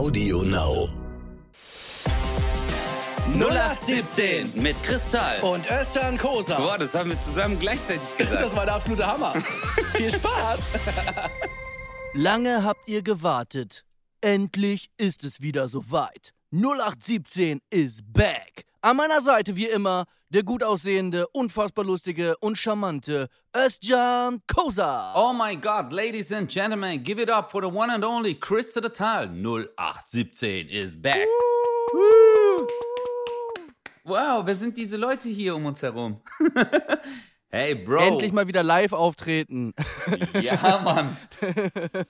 [0.00, 0.88] Audio Now.
[3.38, 5.42] 0817 mit Kristall.
[5.42, 6.56] Und Özcan Kosa.
[6.56, 8.40] Boah, das haben wir zusammen gleichzeitig gesagt.
[8.40, 9.32] Das war der absolute Hammer.
[9.94, 10.58] Viel Spaß.
[12.14, 13.84] Lange habt ihr gewartet.
[14.22, 16.32] Endlich ist es wieder soweit.
[16.50, 18.64] 0817 is back.
[18.82, 25.12] An meiner Seite wie immer der gut aussehende, unfassbar lustige und charmante Özcan Kosa.
[25.14, 28.72] Oh my God, ladies and gentlemen, give it up for the one and only Chris
[28.72, 29.26] to the Tal.
[29.26, 31.26] 0817 is back.
[34.04, 36.22] Wow, wer sind diese Leute hier um uns herum?
[37.50, 38.00] hey, Bro.
[38.00, 39.74] Endlich mal wieder live auftreten.
[40.40, 41.18] Ja, Mann.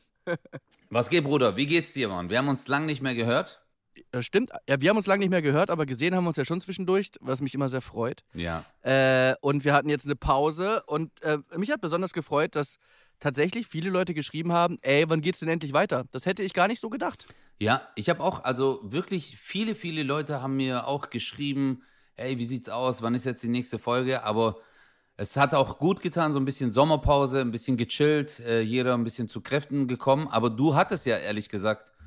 [0.91, 1.57] Was geht, Bruder?
[1.57, 2.31] Wie geht's dir, Mann?
[2.31, 3.61] Wir haben uns lang nicht mehr gehört.
[4.11, 4.51] Das stimmt.
[4.69, 6.61] Ja, wir haben uns lange nicht mehr gehört, aber gesehen haben wir uns ja schon
[6.61, 8.25] zwischendurch, was mich immer sehr freut.
[8.35, 8.65] Ja.
[8.83, 12.79] Äh, und wir hatten jetzt eine Pause und äh, mich hat besonders gefreut, dass
[13.21, 16.05] tatsächlich viele Leute geschrieben haben, ey, wann geht's denn endlich weiter?
[16.11, 17.27] Das hätte ich gar nicht so gedacht.
[17.59, 21.83] Ja, ich habe auch, also wirklich viele, viele Leute haben mir auch geschrieben,
[22.15, 23.03] hey, wie sieht's aus?
[23.03, 24.25] Wann ist jetzt die nächste Folge?
[24.25, 24.57] Aber
[25.17, 29.05] es hat auch gut getan, so ein bisschen Sommerpause, ein bisschen gechillt, äh, jeder ein
[29.05, 30.27] bisschen zu Kräften gekommen.
[30.29, 32.00] Aber du hattest ja ehrlich gesagt äh,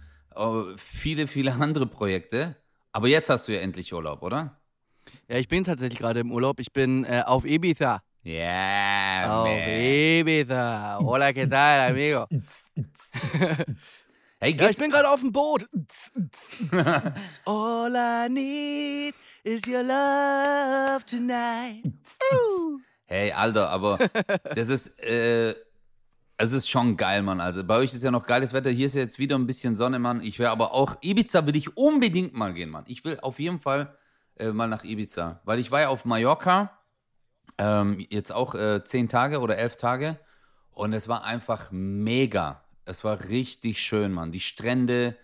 [0.78, 2.56] viele, viele andere Projekte.
[2.92, 4.60] Aber jetzt hast du ja endlich Urlaub, oder?
[5.28, 6.60] Ja, ich bin tatsächlich gerade im Urlaub.
[6.60, 8.02] Ich bin äh, auf Ibiza.
[8.24, 11.00] Ja, Auf Ibiza.
[11.02, 12.26] Hola, ¿qué tal, amigo?
[14.40, 15.70] Hey, Ja, ich bin gerade auf dem Boot.
[17.46, 21.84] All I need is your love tonight.
[23.06, 24.00] Hey, Alter, aber
[24.56, 25.54] das ist, äh,
[26.38, 27.40] es ist schon geil, Mann.
[27.40, 28.70] Also bei euch ist ja noch geiles Wetter.
[28.70, 30.22] Hier ist ja jetzt wieder ein bisschen Sonne, Mann.
[30.22, 32.84] Ich wäre aber auch, Ibiza will ich unbedingt mal gehen, Mann.
[32.88, 33.96] Ich will auf jeden Fall
[34.38, 35.42] äh, mal nach Ibiza.
[35.46, 36.78] Weil ich war ja auf Mallorca,
[37.58, 40.20] ähm, jetzt auch äh, zehn Tage oder elf Tage.
[40.72, 42.64] Und es war einfach mega.
[42.86, 44.32] Es war richtig schön, Mann.
[44.32, 45.16] Die Strände,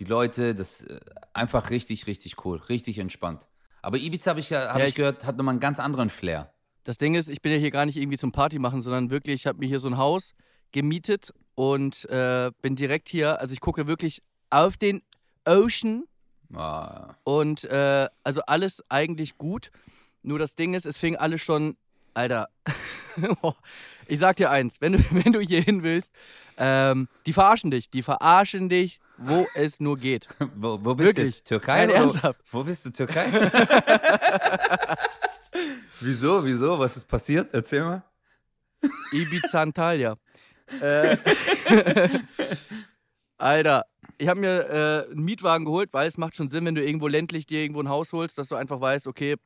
[0.00, 0.98] die Leute, das äh,
[1.32, 2.58] einfach richtig, richtig cool.
[2.68, 3.46] Richtig entspannt.
[3.80, 6.10] Aber Ibiza habe ich ja, hab Ja, ich ich- gehört, hat nochmal einen ganz anderen
[6.10, 6.52] Flair.
[6.82, 9.36] Das Ding ist, ich bin ja hier gar nicht irgendwie zum Party machen, sondern wirklich,
[9.42, 10.34] ich habe mir hier so ein Haus
[10.72, 13.40] gemietet und äh, bin direkt hier.
[13.40, 15.02] Also ich gucke wirklich auf den
[15.44, 16.04] Ocean
[16.54, 17.14] Ah.
[17.24, 19.70] und äh, also alles eigentlich gut.
[20.22, 21.76] Nur das Ding ist, es fing alles schon,
[22.14, 22.48] Alter.
[24.06, 26.10] ich sag dir eins, wenn du, wenn du hier hin willst,
[26.56, 27.90] ähm, die verarschen dich.
[27.90, 30.26] Die verarschen dich, wo es nur geht.
[30.56, 31.42] Wo, wo bist Wirklich.
[31.42, 31.48] du?
[31.50, 31.86] Türkei?
[31.86, 32.40] Nein, ernsthaft.
[32.50, 32.90] Wo bist du?
[32.92, 33.26] Türkei?
[36.00, 36.44] wieso?
[36.44, 36.78] Wieso?
[36.78, 37.52] Was ist passiert?
[37.52, 38.02] Erzähl mal.
[39.12, 40.16] Ibiza Antalya.
[40.80, 41.16] Äh,
[43.38, 43.86] Alter,
[44.18, 47.08] ich habe mir äh, einen Mietwagen geholt, weil es macht schon Sinn, wenn du irgendwo
[47.08, 49.36] ländlich dir irgendwo ein Haus holst, dass du einfach weißt, okay,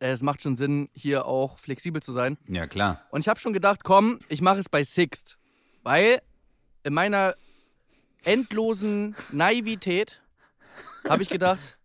[0.00, 2.36] es macht schon Sinn, hier auch flexibel zu sein.
[2.48, 3.06] Ja, klar.
[3.10, 5.38] Und ich habe schon gedacht, komm, ich mache es bei Sixt.
[5.84, 6.20] Weil
[6.82, 7.36] in meiner
[8.24, 10.20] endlosen Naivität
[11.08, 11.78] habe ich gedacht,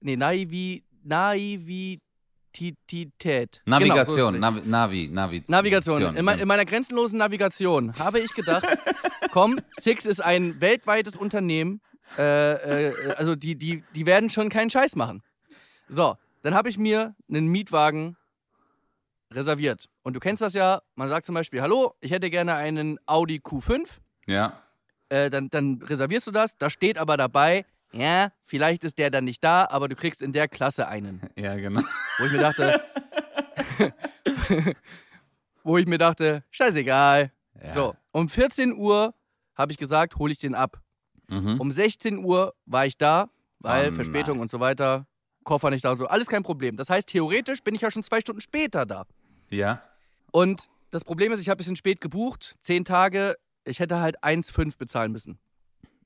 [0.00, 0.84] nee, Naivi,
[2.54, 4.34] Genau, so ist Navigation.
[4.34, 4.40] es.
[4.40, 5.42] Navi, Navi, Navi.
[5.48, 6.16] Navigation.
[6.16, 8.66] In, mein, in meiner grenzenlosen Navigation habe ich gedacht,
[9.32, 11.80] komm, Six ist ein weltweites Unternehmen.
[12.18, 15.22] Äh, äh, also die, die, die werden schon keinen Scheiß machen.
[15.88, 18.16] So, dann habe ich mir einen Mietwagen
[19.32, 19.88] reserviert.
[20.02, 23.40] Und du kennst das ja, man sagt zum Beispiel, hallo, ich hätte gerne einen Audi
[23.44, 23.88] Q5.
[24.26, 24.60] Ja.
[25.08, 26.56] Äh, dann, dann reservierst du das.
[26.56, 30.32] Da steht aber dabei, ja, vielleicht ist der dann nicht da, aber du kriegst in
[30.32, 31.20] der Klasse einen.
[31.38, 31.82] Ja, genau.
[32.18, 32.80] Wo ich mir dachte,
[35.62, 37.32] wo ich mir dachte, scheißegal.
[37.62, 37.72] Ja.
[37.72, 39.14] So, um 14 Uhr
[39.54, 40.80] habe ich gesagt, hole ich den ab.
[41.28, 41.60] Mhm.
[41.60, 45.06] Um 16 Uhr war ich da, weil Oh Verspätung und so weiter,
[45.44, 46.76] Koffer nicht da und so, alles kein Problem.
[46.76, 49.06] Das heißt, theoretisch bin ich ja schon zwei Stunden später da.
[49.50, 49.82] Ja.
[50.32, 54.22] Und das Problem ist, ich habe ein bisschen spät gebucht, zehn Tage, ich hätte halt
[54.22, 55.38] 1,5 bezahlen müssen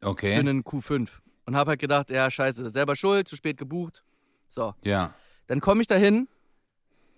[0.00, 0.34] für Okay.
[0.34, 1.09] einen Q5.
[1.49, 4.05] Und habe halt gedacht, ja, scheiße, selber schuld, zu spät gebucht.
[4.51, 5.15] So, Ja.
[5.47, 6.29] Dann komme ich da hin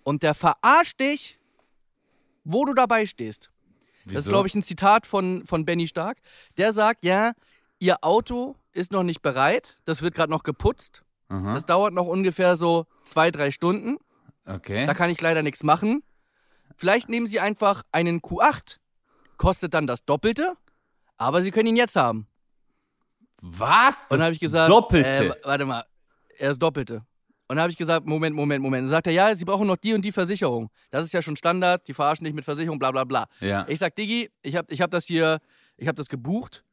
[0.05, 1.37] und der verarscht dich,
[2.45, 3.51] wo du dabei stehst.
[4.05, 4.15] Wieso?
[4.15, 6.19] Das ist, glaube ich, ein Zitat von, von Benny Stark.
[6.55, 7.33] Der sagt, ja,
[7.79, 11.03] ihr Auto ist noch nicht bereit, das wird gerade noch geputzt.
[11.27, 11.53] Aha.
[11.53, 13.97] Das dauert noch ungefähr so zwei, drei Stunden.
[14.45, 14.85] Okay.
[14.85, 16.03] Da kann ich leider nichts machen.
[16.77, 18.77] Vielleicht nehmen Sie einfach einen Q8.
[19.35, 20.55] Kostet dann das Doppelte,
[21.17, 22.27] aber Sie können ihn jetzt haben.
[23.41, 24.05] Was?
[24.09, 25.09] Und dann habe ich gesagt, Doppelte.
[25.09, 25.83] Äh, warte mal,
[26.37, 27.03] er ist Doppelte.
[27.47, 28.83] Und dann habe ich gesagt, Moment, Moment, Moment.
[28.85, 30.69] Dann sagt er, ja, Sie brauchen noch die und die Versicherung.
[30.89, 33.27] Das ist ja schon Standard, die verarschen dich mit Versicherung, bla bla bla.
[33.41, 33.65] ja.
[33.67, 35.39] Ich sag, Diggi, ich habe ich hab das hier,
[35.75, 36.63] ich habe das gebucht.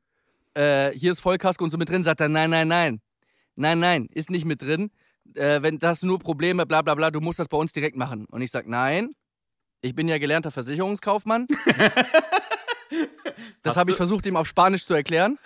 [0.55, 2.05] Äh, hier ist Vollkasko und so mit drin.
[2.05, 3.01] Sagt er, nein, nein, nein.
[3.57, 4.93] Nein, nein, ist nicht mit drin.
[5.35, 7.73] Äh, wenn da hast du nur Probleme, bla bla bla, du musst das bei uns
[7.73, 8.27] direkt machen.
[8.27, 9.15] Und ich sag, nein,
[9.81, 11.49] ich bin ja gelernter Versicherungskaufmann.
[13.63, 15.39] das habe ich versucht, ihm auf Spanisch zu erklären.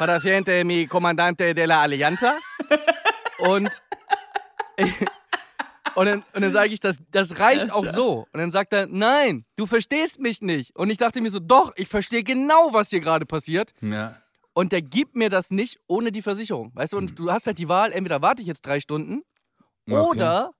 [0.00, 2.38] Parafiente mi comandante de la Alianza.
[3.40, 3.70] Und,
[5.94, 8.26] und dann, und dann sage ich, das, das reicht auch so.
[8.32, 10.74] Und dann sagt er, nein, du verstehst mich nicht.
[10.74, 13.74] Und ich dachte mir so, doch, ich verstehe genau, was hier gerade passiert.
[13.82, 14.16] Ja.
[14.54, 16.72] Und der gibt mir das nicht ohne die Versicherung.
[16.74, 19.22] Weißt du, und du hast halt die Wahl, entweder warte ich jetzt drei Stunden
[19.86, 19.96] Okay.
[20.08, 20.52] oder.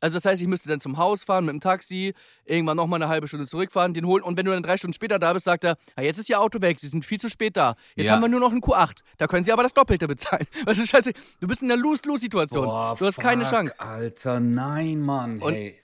[0.00, 2.14] Also das heißt, ich müsste dann zum Haus fahren mit dem Taxi,
[2.44, 4.22] irgendwann nochmal eine halbe Stunde zurückfahren, den holen.
[4.22, 6.40] Und wenn du dann drei Stunden später da bist, sagt er, ja, jetzt ist Ihr
[6.40, 7.74] Auto weg, Sie sind viel zu spät da.
[7.96, 8.12] Jetzt Ja.
[8.12, 8.98] haben wir nur noch einen Q8.
[9.16, 10.46] Da können Sie aber das Doppelte bezahlen.
[10.66, 12.64] Weißt du, scheiße, du bist in einer Lose-Lose-Situation.
[12.64, 13.74] Du hast keine fuck, Chance.
[13.80, 15.40] Alter, nein, Mann.
[15.40, 15.78] Und hey.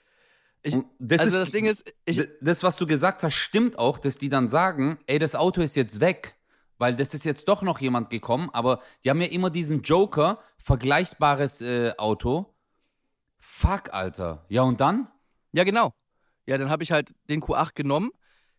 [0.63, 3.99] Ich, das also ist- das Ding ist, ich, das, was du gesagt hast, stimmt auch,
[3.99, 6.33] dass die dann sagen, ey, das Auto ist jetzt weg,
[6.79, 10.39] weil das ist jetzt doch noch jemand gekommen, aber die haben ja immer diesen Joker,
[10.57, 12.51] vergleichbares äh, Auto.
[13.47, 14.43] Fuck, Alter.
[14.49, 15.07] Ja, und dann?
[15.53, 15.93] Ja, genau.
[16.47, 18.09] Ja, dann habe ich halt den Q8 genommen.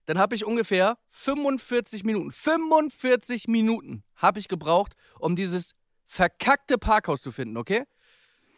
[0.06, 5.74] Dann habe ich ungefähr 45 Minuten, 45 Minuten habe ich gebraucht, um dieses
[6.06, 7.82] verkackte Parkhaus zu finden, okay?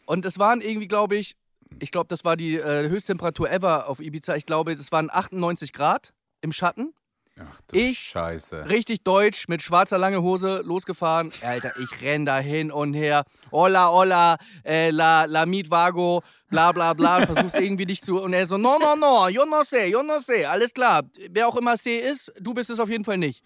[0.05, 1.35] Und es waren irgendwie, glaube ich,
[1.81, 4.37] ich glaube, das war die äh, Höchsttemperatur ever auf Ibiza.
[4.37, 6.95] Ich glaube, es waren 98 Grad im Schatten.
[7.40, 8.69] Ach du Ich- Scheiße.
[8.69, 11.32] Richtig deutsch, mit schwarzer lange Hose losgefahren.
[11.43, 13.25] Alter, ich renn da hin und her.
[13.52, 17.26] Hola, hola, äh, la, la Mietwago, bla bla bla.
[17.26, 18.20] Versuchst irgendwie dich zu.
[18.20, 20.46] Und er so, no, no, no, yo no sé, yo no sé.
[20.46, 21.02] Alles klar.
[21.31, 23.43] Wer auch immer C ist, du bist es auf jeden Fall nicht.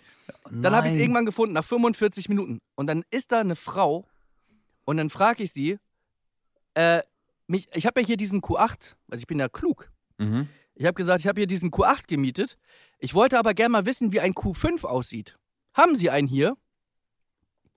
[0.51, 1.03] Dann habe ich es Nein.
[1.03, 2.61] irgendwann gefunden, nach 45 Minuten.
[2.75, 4.07] Und dann ist da eine Frau
[4.85, 5.79] und dann frage ich sie,
[6.75, 7.01] äh,
[7.47, 9.91] mich, ich habe ja hier diesen Q8, also ich bin ja klug.
[10.19, 10.49] Mhm.
[10.83, 12.59] Ich habe gesagt, ich habe hier diesen Q8 gemietet.
[12.99, 15.39] Ich wollte aber gerne mal wissen, wie ein Q5 aussieht.
[15.75, 16.57] Haben Sie einen hier?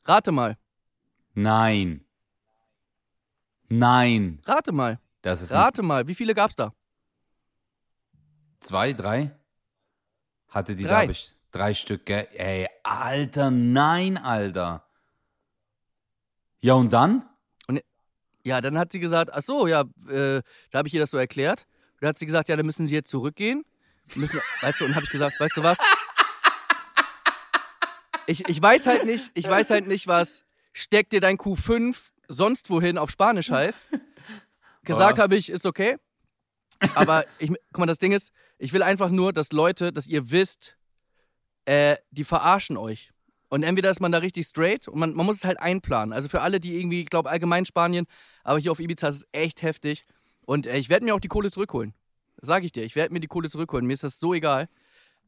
[0.06, 0.58] Rate mal.
[1.36, 2.04] Nein.
[3.70, 4.42] Nein.
[4.48, 5.00] Rate mal.
[5.22, 6.08] Das ist Rate mal.
[6.08, 6.66] Wie viele gab's da?
[6.66, 6.76] nicht
[8.60, 9.38] zwei, drei?
[10.48, 11.02] Hatte die Drei.
[11.06, 12.28] da best- drei Stück, gell?
[12.34, 14.84] Ey, Alter, nein, Alter.
[16.60, 17.30] Ja, und dann?
[18.44, 20.42] Ja, dann hat sie gesagt, ach so, ja, äh,
[20.72, 21.68] da habe ich ihr das so erklärt.
[22.02, 23.66] Da hat sie gesagt, ja, dann müssen Sie jetzt zurückgehen.
[24.16, 25.78] Müssen, weißt du, und habe ich gesagt, weißt du was?
[28.28, 31.96] Ich, ich weiß halt nicht, ich weiß halt nicht, was steckt dir dein Q5
[32.28, 33.88] sonst wohin auf Spanisch heißt.
[34.84, 35.22] Gesagt Oh.
[35.22, 35.98] habe ich, ist okay.
[36.96, 40.32] Aber ich, guck mal, das Ding ist, ich will einfach nur, dass Leute, dass ihr
[40.32, 40.76] wisst,
[41.66, 43.12] äh, die verarschen euch.
[43.50, 46.14] Und entweder ist man da richtig straight und man, man muss es halt einplanen.
[46.14, 48.08] Also für alle, die irgendwie, ich glaube, allgemein Spanien,
[48.44, 50.04] aber hier auf Ibiza ist es echt heftig.
[50.46, 51.94] Und äh, ich werde mir auch die Kohle zurückholen.
[52.42, 53.86] Sag ich dir, ich werde mir die Kohle zurückholen.
[53.86, 54.70] Mir ist das so egal.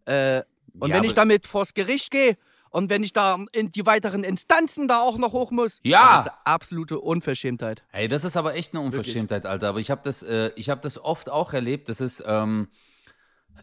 [0.05, 0.43] Äh,
[0.79, 2.37] und Ja, wenn ich damit vors Gericht gehe
[2.69, 6.17] und wenn ich da in die weiteren Instanzen da auch noch hoch muss, Ja.
[6.17, 7.83] das ist absolute Unverschämtheit.
[7.89, 9.69] Hey, das ist aber echt eine Unverschämtheit, Alter.
[9.69, 11.89] Aber ich habe das, äh, ich habe das oft auch erlebt.
[11.89, 12.67] Das ist, ähm,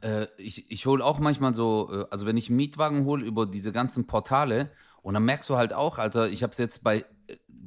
[0.02, 3.46] äh, ich, ich hole auch manchmal so, äh, also wenn ich einen Mietwagen hole über
[3.46, 4.72] diese ganzen Portale
[5.02, 7.04] und dann merkst du halt auch, Alter, ich habe es jetzt bei,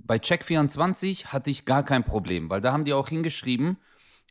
[0.07, 3.77] bei Check24 hatte ich gar kein Problem, weil da haben die auch hingeschrieben,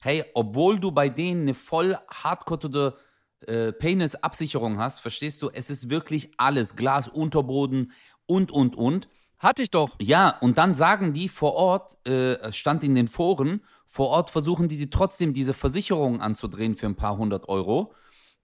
[0.03, 2.97] hey, obwohl du bei denen eine voll hardcore
[3.41, 7.93] äh, Penis-Absicherung hast, verstehst du, es ist wirklich alles, Glas, Unterboden
[8.27, 9.09] und, und, und.
[9.39, 9.97] Hatte ich doch.
[10.01, 14.31] Ja, und dann sagen die vor Ort, äh, es stand in den Foren, vor Ort
[14.31, 17.93] versuchen die, die trotzdem diese Versicherungen anzudrehen für ein paar hundert Euro.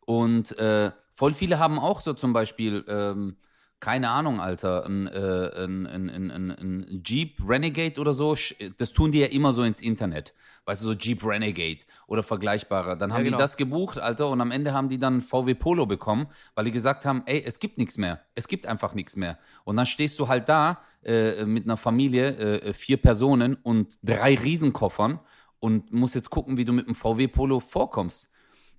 [0.01, 3.37] Und äh, voll viele haben auch so zum Beispiel, ähm,
[3.83, 8.37] keine Ahnung, Alter, ein, äh, ein, ein, ein, Jeep Renegade oder so.
[8.79, 10.35] Das tun die ja immer so ins Internet.
[10.67, 12.95] Weißt du, so Jeep Renegade oder vergleichbarer.
[12.95, 13.39] Dann haben genau.
[13.39, 16.71] die das gebucht, Alter, und am Ende haben die dann VW Polo bekommen, weil die
[16.71, 18.21] gesagt haben, ey, es gibt nichts mehr.
[18.37, 19.37] Es gibt einfach nichts mehr.
[19.65, 24.37] Und dann stehst du halt da äh, mit einer Familie, äh, vier Personen und drei
[24.37, 25.19] Riesenkoffern
[25.59, 28.29] und musst jetzt gucken, wie du mit dem VW Polo vorkommst.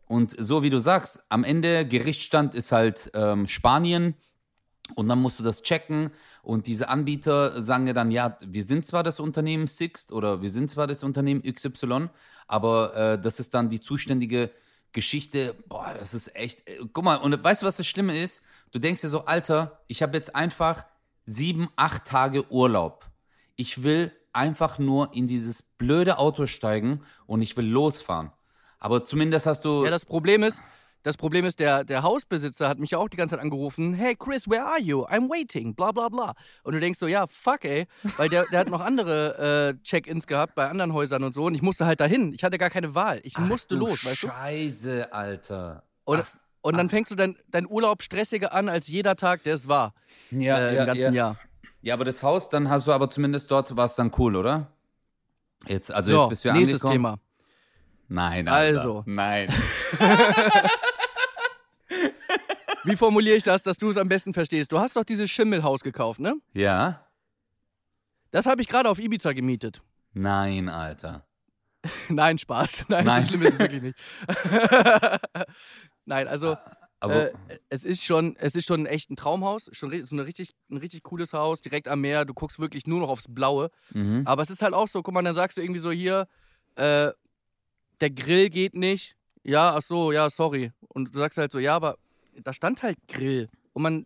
[0.07, 4.15] Und so wie du sagst, am Ende Gerichtsstand ist halt ähm, Spanien
[4.95, 6.11] und dann musst du das checken
[6.41, 10.49] und diese Anbieter sagen ja dann, ja, wir sind zwar das Unternehmen Sixt oder wir
[10.49, 12.09] sind zwar das Unternehmen XY,
[12.47, 14.51] aber äh, das ist dann die zuständige
[14.91, 15.55] Geschichte.
[15.67, 16.67] Boah, das ist echt.
[16.67, 18.43] Äh, guck mal, und weißt du, was das Schlimme ist?
[18.71, 20.85] Du denkst dir so, Alter, ich habe jetzt einfach
[21.25, 23.09] sieben, acht Tage Urlaub.
[23.55, 28.31] Ich will einfach nur in dieses blöde Auto steigen und ich will losfahren.
[28.79, 29.85] Aber zumindest hast du.
[29.85, 30.59] Ja, das Problem ist,
[31.03, 33.93] das Problem ist, der, der Hausbesitzer hat mich ja auch die ganze Zeit angerufen.
[33.93, 35.05] Hey Chris, where are you?
[35.05, 35.75] I'm waiting.
[35.75, 36.33] Bla bla bla.
[36.63, 37.87] Und du denkst so, ja, fuck, ey.
[38.17, 41.45] Weil der, der hat noch andere äh, Check-ins gehabt bei anderen Häusern und so.
[41.45, 42.33] Und ich musste halt dahin.
[42.33, 43.19] Ich hatte gar keine Wahl.
[43.23, 44.27] Ich Ach musste los, weißt du?
[44.27, 45.83] Scheiße, Alter.
[46.05, 49.55] Und, Ach, und dann fängst du dein, dein Urlaub stressiger an als jeder Tag, der
[49.55, 49.93] es war
[50.31, 51.11] ja, äh, ja, im ganzen ja.
[51.11, 51.37] Jahr.
[51.81, 54.67] Ja, aber das Haus, dann hast du aber zumindest dort, war es dann cool, oder?
[55.67, 56.93] Jetzt, also So, jetzt bist du nächstes angekommen.
[56.93, 57.19] Thema.
[58.07, 58.79] Nein, Alter.
[58.79, 59.03] Also.
[59.05, 59.49] Nein.
[62.83, 64.71] Wie formuliere ich das, dass du es am besten verstehst?
[64.71, 66.35] Du hast doch dieses Schimmelhaus gekauft, ne?
[66.53, 67.07] Ja?
[68.31, 69.81] Das habe ich gerade auf Ibiza gemietet.
[70.13, 71.25] Nein, Alter.
[72.09, 72.85] Nein, Spaß.
[72.89, 73.21] Nein, Nein.
[73.23, 73.97] so schlimm ist es wirklich nicht.
[76.05, 76.57] Nein, also
[76.99, 80.53] Aber äh, es ist schon, es ist schon echt ein Traumhaus, schon so eine richtig,
[80.69, 82.25] ein richtig cooles Haus, direkt am Meer.
[82.25, 83.69] Du guckst wirklich nur noch aufs Blaue.
[83.91, 84.23] mhm.
[84.25, 86.27] Aber es ist halt auch so, guck mal, dann sagst du irgendwie so hier,
[86.75, 87.11] äh,
[88.01, 89.15] der Grill geht nicht.
[89.43, 90.71] Ja, ach so, ja, sorry.
[90.87, 91.97] Und du sagst halt so, ja, aber
[92.43, 93.49] da stand halt Grill.
[93.73, 94.05] Und man,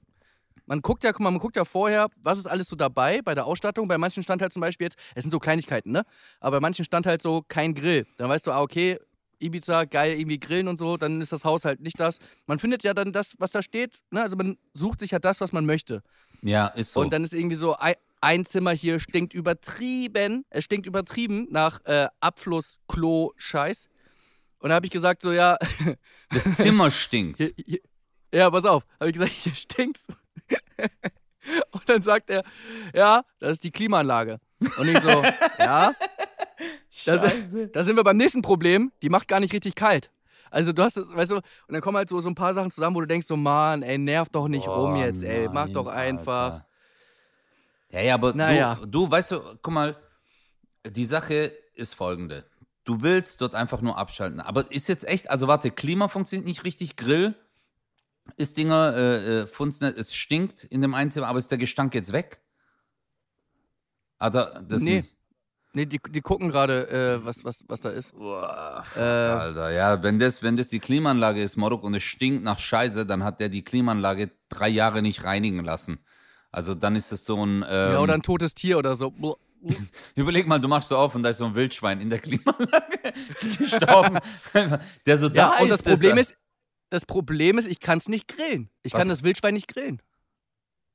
[0.65, 3.35] man guckt ja, guck mal, man guckt ja vorher, was ist alles so dabei bei
[3.35, 3.87] der Ausstattung.
[3.87, 6.03] Bei manchen stand halt zum Beispiel jetzt, es sind so Kleinigkeiten, ne?
[6.39, 8.05] Aber bei manchen stand halt so kein Grill.
[8.17, 8.99] Dann weißt du, ah, okay,
[9.39, 12.19] Ibiza, geil, irgendwie grillen und so, dann ist das Haus halt nicht das.
[12.47, 14.21] Man findet ja dann das, was da steht, ne?
[14.21, 16.01] Also man sucht sich ja das, was man möchte.
[16.41, 17.01] ja, ist so.
[17.01, 17.75] Und dann ist irgendwie so,
[18.21, 20.43] ein, Zimmer hier stinkt übertrieben.
[20.49, 23.89] Es stinkt übertrieben nach äh, Abfluss, Klo, Scheiß.
[24.59, 25.57] Und da habe ich gesagt, so, ja,
[26.29, 27.37] das Zimmer stinkt.
[27.37, 27.79] hier, hier,
[28.33, 30.07] ja, pass auf, habe ich gesagt, hier stinkt's.
[31.71, 32.43] Und dann sagt er,
[32.93, 34.39] ja, das ist die Klimaanlage.
[34.77, 35.09] Und ich so,
[35.59, 35.93] ja,
[37.05, 37.21] das,
[37.71, 40.11] da sind wir beim nächsten Problem, die macht gar nicht richtig kalt.
[40.51, 42.95] Also du hast, weißt du, und dann kommen halt so, so ein paar Sachen zusammen,
[42.95, 45.73] wo du denkst so, Mann, ey, nerv doch nicht rum Oh, jetzt, ey, mach nein,
[45.73, 46.53] doch einfach.
[46.53, 46.67] Alter.
[47.91, 48.75] Ja, ja, aber Naja.
[48.81, 49.95] du, du, weißt du, guck mal,
[50.85, 52.45] die Sache ist folgende.
[52.83, 54.39] Du willst dort einfach nur abschalten.
[54.39, 57.35] Aber ist jetzt echt, also warte, Klima funktioniert nicht richtig, Grill
[58.35, 62.11] ist Dinger, äh, äh, es stinkt in dem einen Zimmer, aber ist der Gestank jetzt
[62.13, 62.41] weg?
[64.19, 65.01] Ah, da, das Nee.
[65.01, 65.13] nicht.
[65.73, 68.13] Nee, die, die gucken gerade, äh, was, was, was da ist.
[68.13, 72.43] Boah, Äh, Alter, ja, wenn das, wenn das die Klimaanlage ist, Morok, und es stinkt
[72.43, 75.99] nach Scheiße, dann hat der die Klimaanlage drei Jahre nicht reinigen lassen.
[76.51, 77.63] Also dann ist das so ein.
[77.67, 79.13] Ähm, ja, oder ein totes Tier oder so.
[80.15, 83.13] Überleg mal, du machst so auf und da ist so ein Wildschwein in der Klimaanlage
[83.59, 84.17] gestorben.
[85.05, 85.85] der so Ja, da und das ist.
[85.85, 86.35] Problem ist,
[86.89, 88.69] das Problem ist, ich kann es nicht grillen.
[88.83, 89.19] Ich kann Was?
[89.19, 90.01] das Wildschwein nicht grillen.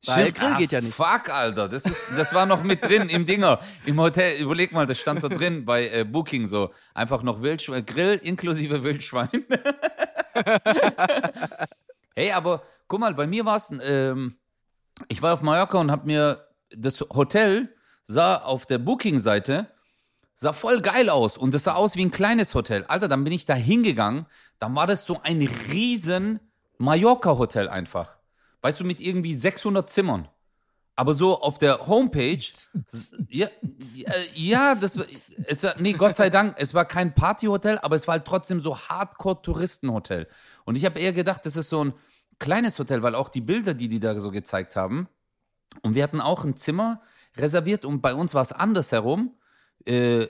[0.05, 0.39] Weil Stimmt.
[0.39, 0.95] Grill ah, geht ja nicht.
[0.95, 1.69] Fuck, Alter.
[1.69, 3.61] Das, ist, das war noch mit drin im Dinger.
[3.87, 4.41] Im Hotel.
[4.41, 6.73] Überleg mal, das stand so drin bei äh, Booking so.
[6.93, 7.87] Einfach noch Wildschwein.
[7.87, 9.29] Grill inklusive Wildschwein.
[12.17, 13.71] hey, aber guck mal, bei mir war es.
[13.81, 14.37] Ähm,
[15.09, 17.73] ich war auf Mallorca und hab mir das Hotel
[18.03, 19.69] sah auf der Booking-Seite
[20.43, 22.85] sah voll geil aus und das sah aus wie ein kleines Hotel.
[22.85, 24.27] Alter, dann bin ich da hingegangen,
[24.59, 26.41] dann war das so ein riesen
[26.79, 28.19] Mallorca-Hotel einfach.
[28.61, 30.29] Weißt du, mit irgendwie 600 Zimmern.
[30.95, 32.45] Aber so auf der Homepage,
[33.29, 33.47] ja,
[34.35, 38.07] ja, das war, es war, nee, Gott sei Dank, es war kein Partyhotel, aber es
[38.07, 40.29] war halt trotzdem so Hardcore-Touristenhotel.
[40.65, 41.95] Und ich habe eher gedacht, das ist so ein
[42.39, 45.09] kleines Hotel, weil auch die Bilder, die die da so gezeigt haben,
[45.81, 47.01] und wir hatten auch ein Zimmer
[47.37, 49.35] reserviert und bei uns war es andersherum.
[49.87, 50.29] Äh,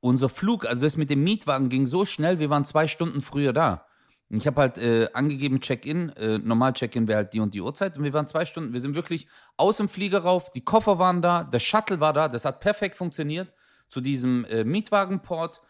[0.00, 3.52] unser Flug, also das mit dem Mietwagen ging so schnell, wir waren zwei Stunden früher
[3.52, 3.86] da.
[4.30, 7.62] Und ich habe halt äh, angegeben, Check-in, äh, normal Check-in wäre halt die und die
[7.62, 9.26] Uhrzeit und wir waren zwei Stunden, wir sind wirklich
[9.56, 12.96] aus dem Flieger rauf, die Koffer waren da, der Shuttle war da, das hat perfekt
[12.96, 13.52] funktioniert
[13.88, 15.62] zu diesem äh, Mietwagenport,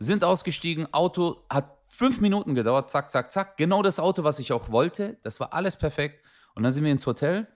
[0.00, 4.52] sind ausgestiegen, Auto hat fünf Minuten gedauert, zack, zack, zack, genau das Auto, was ich
[4.52, 7.46] auch wollte, das war alles perfekt und dann sind wir ins Hotel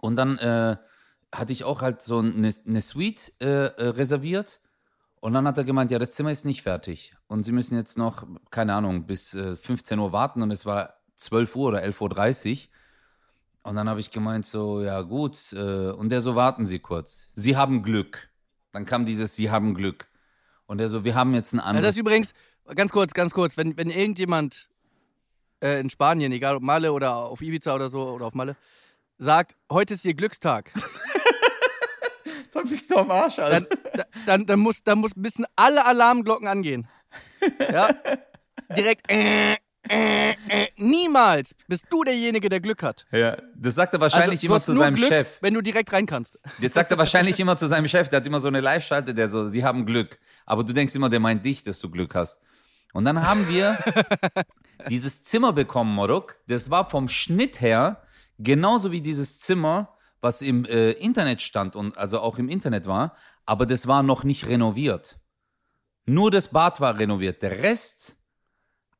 [0.00, 0.76] und dann äh,
[1.32, 4.60] hatte ich auch halt so eine, eine Suite äh, äh, reserviert.
[5.20, 7.14] Und dann hat er gemeint, ja, das Zimmer ist nicht fertig.
[7.26, 10.42] Und sie müssen jetzt noch, keine Ahnung, bis äh, 15 Uhr warten.
[10.42, 12.68] Und es war 12 Uhr oder 11.30 Uhr.
[13.62, 15.52] Und dann habe ich gemeint, so, ja gut.
[15.52, 17.28] Äh, und der so, warten Sie kurz.
[17.32, 18.30] Sie haben Glück.
[18.72, 20.08] Dann kam dieses, Sie haben Glück.
[20.66, 21.88] Und der so, wir haben jetzt ein Ja, anderes.
[21.88, 22.32] das ist übrigens,
[22.74, 24.68] ganz kurz, ganz kurz, wenn, wenn irgendjemand
[25.60, 28.56] äh, in Spanien, egal ob Malle oder auf Ibiza oder so, oder auf Malle,
[29.18, 30.72] sagt, heute ist ihr Glückstag,
[32.54, 36.48] Dann bist du am Arsch, dann, da- dann, dann, muss, dann muss, müssen alle Alarmglocken
[36.48, 36.88] angehen.
[37.58, 37.94] Ja?
[38.76, 39.54] Direkt, äh,
[39.88, 43.06] äh, äh, niemals bist du derjenige, der Glück hat.
[43.12, 45.38] Ja, das sagt er wahrscheinlich Also, immer zu seinem Glück, Chef.
[45.40, 46.38] Wenn du direkt rein kannst.
[46.58, 49.28] Jetzt sagt er wahrscheinlich immer zu seinem Chef, der hat immer so eine Live-Schalte, der
[49.28, 50.18] so, sie haben Glück.
[50.46, 52.40] Aber du denkst immer, der meint dich, dass du Glück hast.
[52.92, 53.78] Und dann haben wir
[54.88, 56.36] dieses Zimmer bekommen, Morok.
[56.46, 58.02] Das war vom Schnitt her
[58.38, 63.16] genauso wie dieses Zimmer, was im äh, Internet stand und also auch im Internet war.
[63.46, 65.18] Aber das war noch nicht renoviert.
[66.06, 67.42] Nur das Bad war renoviert.
[67.42, 68.16] Der Rest,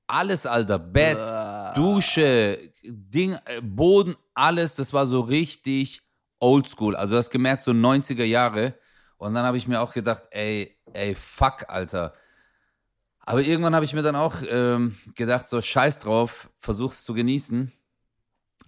[0.07, 0.79] alles, Alter.
[0.79, 1.73] Bett, Uah.
[1.75, 4.75] Dusche, Ding, äh, Boden, alles.
[4.75, 6.03] Das war so richtig
[6.39, 6.97] oldschool.
[6.97, 8.75] Also du hast gemerkt, so 90er Jahre.
[9.19, 12.15] Und dann habe ich mir auch gedacht, ey, ey, fuck, Alter.
[13.21, 17.71] Aber irgendwann habe ich mir dann auch ähm, gedacht, so scheiß drauf, versuch's zu genießen.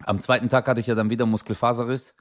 [0.04, 2.14] Am zweiten Tag hatte ich ja dann wieder Muskelfaserriss.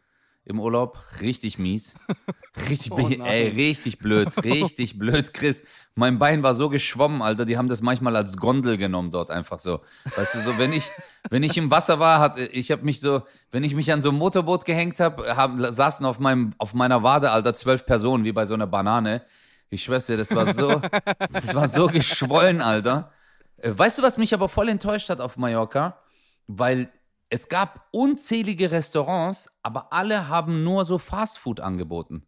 [0.45, 0.97] Im Urlaub.
[1.21, 1.95] Richtig mies.
[2.69, 4.35] Richtig, Oh ey, richtig blöd.
[4.43, 5.63] Richtig blöd, Chris.
[5.95, 7.45] Mein Bein war so geschwommen, Alter.
[7.45, 9.79] Die haben das manchmal als Gondel genommen dort einfach so.
[10.15, 10.91] Weißt du, so wenn ich,
[11.29, 14.09] wenn ich im Wasser war, hat, ich habe mich so, wenn ich mich an so
[14.09, 18.33] ein Motorboot gehängt habe, haben, saßen auf meinem, auf meiner Wade, Alter, zwölf Personen, wie
[18.33, 19.23] bei so einer Banane.
[19.69, 20.81] Ich schwör's dir, das war so,
[21.19, 23.11] das war so geschwollen, Alter.
[23.57, 25.99] Äh, Weißt du, was mich aber voll enttäuscht hat auf Mallorca?
[26.47, 26.91] Weil
[27.31, 32.27] es gab unzählige Restaurants, aber alle haben nur so Fastfood angeboten.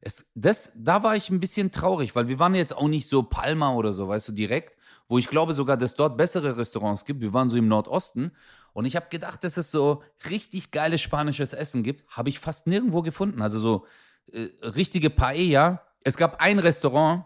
[0.00, 3.24] Es, das, da war ich ein bisschen traurig, weil wir waren jetzt auch nicht so
[3.24, 7.22] Palma oder so, weißt du, direkt, wo ich glaube sogar, dass dort bessere Restaurants gibt.
[7.22, 8.30] Wir waren so im Nordosten
[8.72, 12.08] und ich habe gedacht, dass es so richtig geiles spanisches Essen gibt.
[12.08, 13.42] Habe ich fast nirgendwo gefunden.
[13.42, 13.86] Also so
[14.30, 15.82] äh, richtige Paella.
[16.04, 17.24] Es gab ein Restaurant,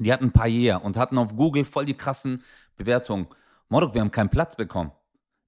[0.00, 2.42] die hatten Paella und hatten auf Google voll die krassen
[2.76, 3.26] Bewertungen.
[3.70, 4.92] Morok, wir haben keinen Platz bekommen.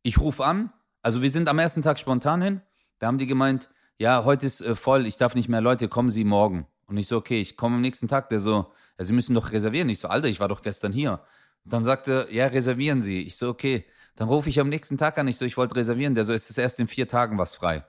[0.02, 0.72] Ich rufe an,
[1.04, 2.62] also wir sind am ersten Tag spontan hin.
[2.98, 3.68] Da haben die gemeint,
[3.98, 6.66] ja, heute ist äh, voll, ich darf nicht mehr, Leute, kommen Sie morgen.
[6.86, 8.30] Und ich so, okay, ich komme am nächsten Tag.
[8.30, 9.90] Der so, ja, Sie müssen doch reservieren.
[9.90, 11.20] Ich so, Alter, ich war doch gestern hier.
[11.66, 13.20] Dann sagte, ja, reservieren Sie.
[13.20, 13.84] Ich so, okay.
[14.16, 15.28] Dann rufe ich am nächsten Tag an.
[15.28, 16.14] Ich so, ich wollte reservieren.
[16.14, 17.84] Der so, es ist erst in vier Tagen was frei.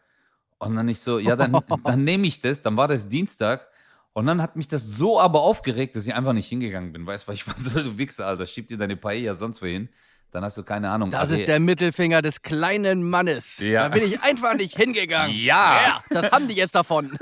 [0.58, 2.62] Und dann ich so, ja, dann, dann nehme ich das.
[2.64, 3.70] Dann war das Dienstag.
[4.12, 7.06] Und dann hat mich das so aber aufgeregt, dass ich einfach nicht hingegangen bin.
[7.06, 9.88] Weißt du, weil ich war so, du Wichser, Alter, schieb dir deine Paella sonst wohin.
[10.36, 11.12] Dann hast du keine Ahnung.
[11.12, 13.60] Das Also, ist der Mittelfinger des kleinen Mannes.
[13.60, 13.84] Ja.
[13.88, 15.34] Da bin ich einfach nicht hingegangen.
[15.46, 15.82] Ja.
[15.82, 16.04] ja.
[16.10, 17.18] Das haben die jetzt davon.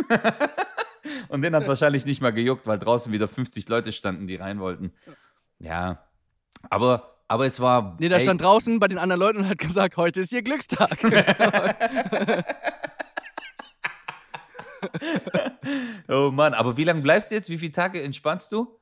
[1.27, 4.35] Und den hat es wahrscheinlich nicht mal gejuckt, weil draußen wieder 50 Leute standen, die
[4.35, 4.93] rein wollten.
[5.59, 6.03] Ja.
[6.71, 7.97] Aber, aber es war.
[7.99, 10.97] Nee, ey, stand draußen bei den anderen Leuten und hat gesagt, heute ist ihr Glückstag.
[16.09, 17.49] Oh Mann, aber wie lange bleibst du jetzt?
[17.49, 18.77] Wie viele Tage entspannst du?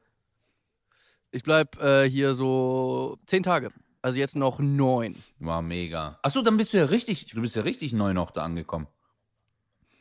[1.30, 3.72] Ich bleib äh, hier so zehn Tage.
[4.02, 5.16] Also jetzt noch neun.
[5.40, 6.20] War mega.
[6.24, 8.88] Achso, dann bist du ja richtig, du bist ja richtig neu noch da angekommen.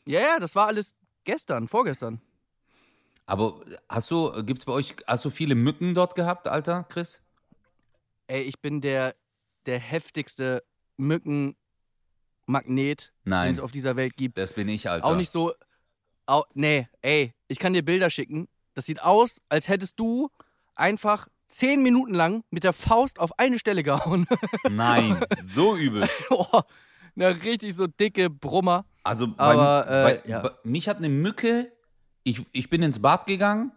[0.07, 2.21] Ja, ja, das war alles gestern, vorgestern.
[3.27, 7.23] Aber hast du, gibt's bei euch, hast du viele Mücken dort gehabt, Alter, Chris?
[8.27, 9.15] Ey, ich bin der,
[9.67, 10.65] der heftigste
[10.97, 14.39] Mückenmagnet, den es auf dieser Welt gibt.
[14.39, 15.07] das bin ich, Alter.
[15.07, 15.53] Auch nicht so.
[16.27, 18.49] Au, nee, ey, ich kann dir Bilder schicken.
[18.75, 20.31] Das sieht aus, als hättest du
[20.75, 24.27] einfach zehn Minuten lang mit der Faust auf eine Stelle gehauen.
[24.71, 26.09] Nein, so übel.
[26.31, 26.63] oh,
[27.17, 28.85] eine richtig so dicke Brummer.
[29.03, 30.41] Also bei, Aber, äh, bei, ja.
[30.41, 31.73] bei, mich hat eine Mücke,
[32.23, 33.73] ich, ich bin ins Bad gegangen,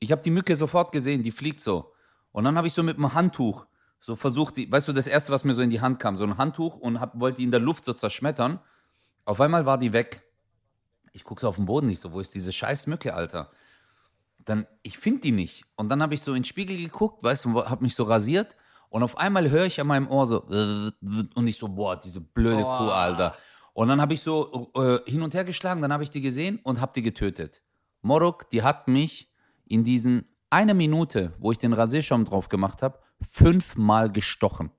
[0.00, 1.92] ich habe die Mücke sofort gesehen, die fliegt so.
[2.32, 3.66] Und dann habe ich so mit einem Handtuch
[4.00, 6.24] so versucht, die, weißt du, das erste, was mir so in die Hand kam, so
[6.24, 8.58] ein Handtuch und hab, wollte die in der Luft so zerschmettern.
[9.24, 10.22] Auf einmal war die weg.
[11.12, 13.50] Ich gucke so auf den Boden nicht so, wo ist diese scheiß Mücke, Alter?
[14.44, 15.64] Dann, ich finde die nicht.
[15.76, 18.56] Und dann habe ich so in den Spiegel geguckt, weißt du, habe mich so rasiert.
[18.88, 22.62] Und auf einmal höre ich an meinem Ohr so, und ich so, boah, diese blöde
[22.62, 22.78] Boah.
[22.78, 23.36] Kuh, Alter.
[23.72, 26.60] Und dann habe ich so äh, hin und her geschlagen, dann habe ich die gesehen
[26.62, 27.62] und habe die getötet.
[28.02, 29.32] Morok, die hat mich
[29.66, 34.70] in diesen einer Minute, wo ich den Rasierschaum drauf gemacht habe, fünfmal gestochen.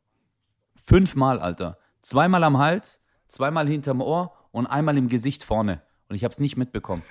[0.75, 1.79] Fünfmal, Alter.
[2.01, 5.81] Zweimal am Hals, zweimal hinterm Ohr und einmal im Gesicht vorne.
[6.09, 7.01] Und ich habe es nicht mitbekommen.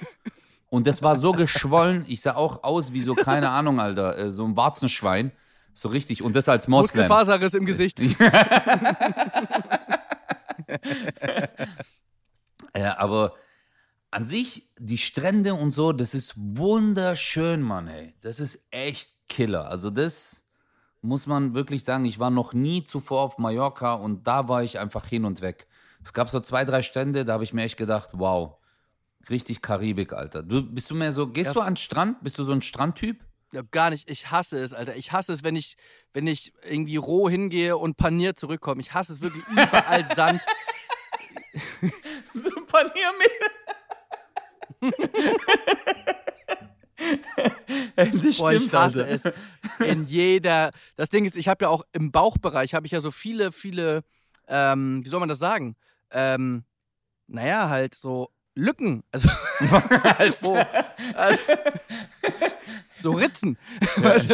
[0.73, 4.33] Und das war so geschwollen, ich sah auch aus wie so, keine Ahnung, Alter, äh,
[4.33, 5.31] so ein Warzenschwein.
[5.75, 6.23] So richtig.
[6.23, 7.03] Und das als Moslem.
[7.03, 8.01] Muskelfaserriss im Gesicht.
[12.75, 13.35] Ja, aber
[14.11, 18.15] an sich, die Strände und so, das ist wunderschön, Mann, ey.
[18.23, 19.69] Das ist echt Killer.
[19.69, 20.43] Also das
[21.03, 22.07] muss man wirklich sagen.
[22.07, 25.67] Ich war noch nie zuvor auf Mallorca und da war ich einfach hin und weg.
[26.03, 28.57] Es gab so zwei, drei Strände, da habe ich mir echt gedacht, wow,
[29.31, 30.43] richtig Karibik, Alter.
[30.43, 31.55] Du, bist du mehr so, gehst Ja.
[31.55, 32.23] du an den Strand?
[32.23, 33.25] Bist du so ein Strandtyp?
[33.53, 34.11] Ja, gar nicht.
[34.11, 34.97] Ich hasse es, Alter.
[34.97, 35.77] Ich hasse es, wenn ich,
[36.15, 38.81] wenn ich irgendwie roh hingehe und paniert zurückkomme.
[38.81, 40.43] Ich hasse es wirklich überall Sand.
[42.35, 43.29] So ein Paniermehl.
[47.97, 49.25] das Boah, ich hasse es.
[49.81, 50.73] In jeder.
[50.97, 54.05] Das Ding ist, ich habe ja auch im Bauchbereich habe ich ja so viele, viele,
[54.49, 55.77] ähm, wie soll man das sagen?
[56.11, 56.65] Ähm,
[57.27, 59.03] naja, halt so Lücken.
[59.13, 59.29] Also,
[59.61, 61.37] wo, äh,
[62.99, 63.57] so Ritzen.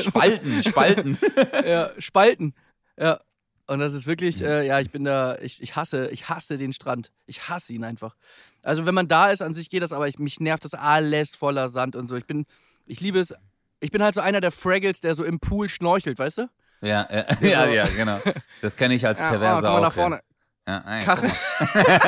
[0.02, 1.18] Spalten, Spalten.
[1.64, 2.54] ja, Spalten.
[2.96, 3.20] Ja.
[3.66, 6.72] Und das ist wirklich, äh, ja, ich bin da, ich, ich hasse, ich hasse den
[6.72, 7.12] Strand.
[7.26, 8.16] Ich hasse ihn einfach.
[8.62, 11.36] Also wenn man da ist, an sich geht das, aber ich, mich nervt das alles
[11.36, 12.16] voller Sand und so.
[12.16, 12.46] Ich bin,
[12.86, 13.34] ich liebe es.
[13.80, 16.50] Ich bin halt so einer der Fraggles, der so im Pool schnorchelt, weißt du?
[16.80, 17.06] Ja,
[17.40, 18.20] ja, ja, ja, genau.
[18.62, 19.82] Das kenne ich als Ja, Perverser oh, komm mal auch.
[19.82, 20.20] nach vorne.
[20.68, 20.84] Ja.
[20.84, 21.32] Ja, ey, Kachel.
[21.58, 22.06] guck mal.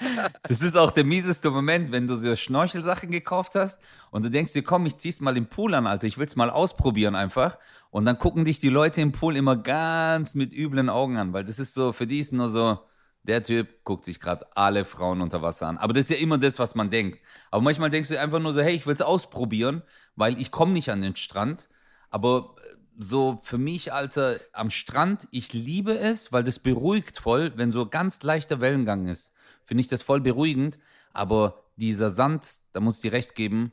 [0.44, 4.52] das ist auch der mieseste Moment, wenn du so Schnorchelsachen gekauft hast und du denkst
[4.52, 7.58] dir, komm, ich zieh's mal im Pool an, Alter, ich will's mal ausprobieren einfach.
[7.90, 11.44] Und dann gucken dich die Leute im Pool immer ganz mit üblen Augen an, weil
[11.44, 12.78] das ist so, für die ist nur so,
[13.24, 15.76] Der Typ guckt sich gerade alle Frauen unter Wasser an.
[15.78, 17.20] Aber das ist ja immer das, was man denkt.
[17.50, 19.82] Aber manchmal denkst du einfach nur so, hey, ich will es ausprobieren,
[20.16, 21.68] weil ich komme nicht an den Strand.
[22.10, 27.52] Aber äh, so für mich, Alter, am Strand, ich liebe es, weil das beruhigt voll,
[27.56, 29.32] wenn so ganz leichter Wellengang ist.
[29.62, 30.78] Finde ich das voll beruhigend.
[31.12, 33.72] Aber dieser Sand, da muss ich dir recht geben,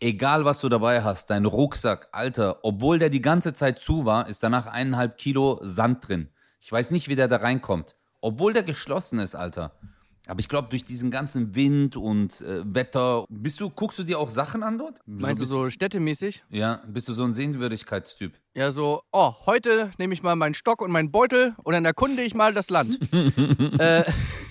[0.00, 4.28] egal was du dabei hast, dein Rucksack, Alter, obwohl der die ganze Zeit zu war,
[4.28, 6.28] ist danach eineinhalb Kilo Sand drin.
[6.60, 7.96] Ich weiß nicht, wie der da reinkommt.
[8.20, 9.72] Obwohl der geschlossen ist, Alter.
[10.28, 14.20] Aber ich glaube, durch diesen ganzen Wind und äh, Wetter, bist du, guckst du dir
[14.20, 15.00] auch Sachen an dort?
[15.04, 16.44] Meinst du bist- so städtemäßig?
[16.48, 18.38] Ja, bist du so ein Sehenswürdigkeitstyp?
[18.54, 22.22] Ja, so, oh, heute nehme ich mal meinen Stock und meinen Beutel und dann erkunde
[22.22, 23.00] ich mal das Land.
[23.80, 24.04] äh,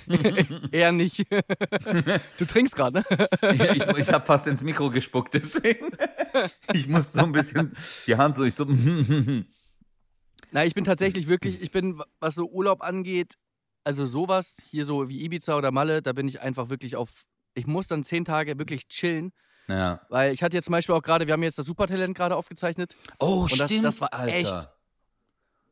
[0.72, 1.26] eher nicht.
[2.38, 3.28] du trinkst gerade, ne?
[3.42, 5.92] Ja, ich ich habe fast ins Mikro gespuckt, deswegen.
[6.74, 8.66] Ich muss so ein bisschen die Hand so, ich so.
[10.52, 13.36] Na, ich bin tatsächlich wirklich, ich bin, was so Urlaub angeht,
[13.84, 17.10] also sowas, hier so wie Ibiza oder Malle, da bin ich einfach wirklich auf,
[17.54, 19.32] ich muss dann zehn Tage wirklich chillen,
[19.68, 20.02] Ja.
[20.10, 22.96] weil ich hatte jetzt zum Beispiel auch gerade, wir haben jetzt das Supertalent gerade aufgezeichnet,
[23.20, 24.34] Oh, das- stimmt, das war Alter.
[24.36, 24.70] echt-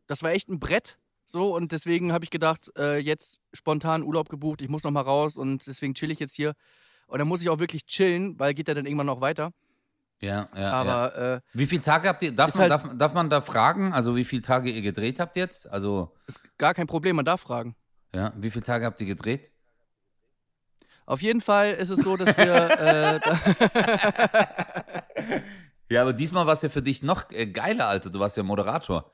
[0.07, 4.29] das war echt ein Brett, so, und deswegen habe ich gedacht, äh, jetzt spontan Urlaub
[4.29, 6.55] gebucht, ich muss noch mal raus und deswegen chill ich jetzt hier.
[7.05, 9.51] Und dann muss ich auch wirklich chillen, weil geht ja dann irgendwann noch weiter.
[10.21, 10.59] Ja, ja.
[10.59, 10.71] ja.
[10.73, 13.93] Aber äh, Wie viele Tage habt ihr, darf man, halt- darf, darf man da fragen,
[13.93, 15.69] also wie viele Tage ihr gedreht habt jetzt?
[15.71, 17.75] Also, ist gar kein Problem, man darf fragen.
[18.13, 19.51] Ja, wie viele Tage habt ihr gedreht?
[21.05, 22.79] Auf jeden Fall ist es so, dass wir.
[22.79, 23.19] äh,
[25.91, 28.11] Ja, aber diesmal war es ja für dich noch äh, geiler, Alter.
[28.11, 29.11] Du warst ja Moderator.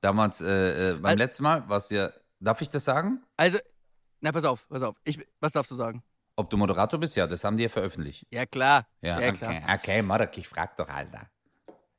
[0.00, 3.22] Damals, äh, äh, beim Al- letzten Mal warst du ja, darf ich das sagen?
[3.36, 3.58] also,
[4.22, 4.96] na, pass auf, pass auf.
[5.04, 6.02] Ich, was darfst du sagen?
[6.36, 7.14] Ob du Moderator bist?
[7.14, 8.26] Ja, das haben die ja veröffentlicht.
[8.30, 8.86] Ja, klar.
[9.02, 9.60] Ja, Ja, okay.
[9.60, 9.74] klar.
[9.78, 11.28] Okay, Marek, ich frag doch, Alter.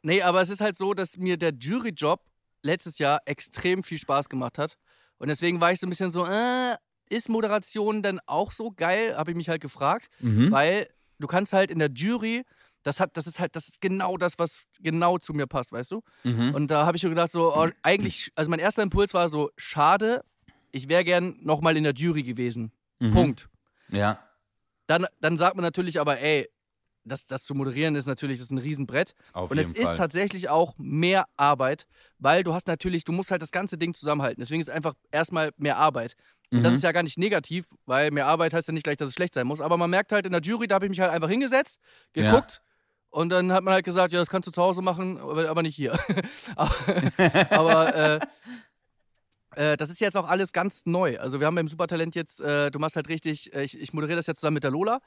[0.02, 2.20] Nee, aber es ist halt so, dass mir der Juryjob
[2.64, 4.76] letztes Jahr extrem viel Spaß gemacht hat.
[5.18, 6.76] Und deswegen war ich so ein bisschen so, äh,
[7.10, 9.16] ist Moderation denn auch so geil?
[9.16, 10.10] Habe ich mich halt gefragt.
[10.20, 10.52] Mhm.
[10.52, 12.44] Weil du kannst halt in der Jury,
[12.84, 15.92] das hat, das ist halt, das ist genau das, was genau zu mir passt, weißt
[15.92, 16.02] du?
[16.24, 16.54] Mhm.
[16.54, 19.50] Und da habe ich so gedacht, so, oh, eigentlich, also mein erster Impuls war so,
[19.58, 20.24] schade,
[20.72, 22.72] ich wäre gern nochmal in der Jury gewesen.
[23.00, 23.12] Mhm.
[23.12, 23.50] Punkt.
[23.90, 24.20] Ja.
[24.88, 26.48] Dann, dann sagt man natürlich aber, ey,
[27.06, 29.14] das, das zu moderieren ist natürlich das ist ein Riesenbrett.
[29.34, 29.96] Auf Und es ist Fall.
[29.98, 31.88] tatsächlich auch mehr Arbeit,
[32.20, 34.42] weil du hast natürlich, du musst halt das ganze Ding zusammenhalten.
[34.42, 36.16] Deswegen ist es einfach erstmal mehr Arbeit.
[36.52, 36.78] Und das Mhm.
[36.78, 39.34] ist ja gar nicht negativ, weil mehr Arbeit heißt ja nicht gleich, dass es schlecht
[39.34, 39.62] sein muss.
[39.62, 41.80] Aber man merkt halt in der Jury, da habe ich mich halt einfach hingesetzt,
[42.16, 42.24] Ja.
[42.32, 42.62] geguckt
[43.10, 45.62] und dann hat man halt gesagt, ja, das kannst du zu Hause machen, aber, aber
[45.64, 45.98] nicht hier.
[46.56, 46.76] aber
[47.52, 48.20] aber äh,
[49.58, 51.18] äh, das ist jetzt auch alles ganz neu.
[51.20, 54.18] Also wir haben beim Supertalent jetzt, äh, du machst halt richtig, äh, ich, ich moderiere
[54.18, 55.00] das jetzt zusammen mit der Lola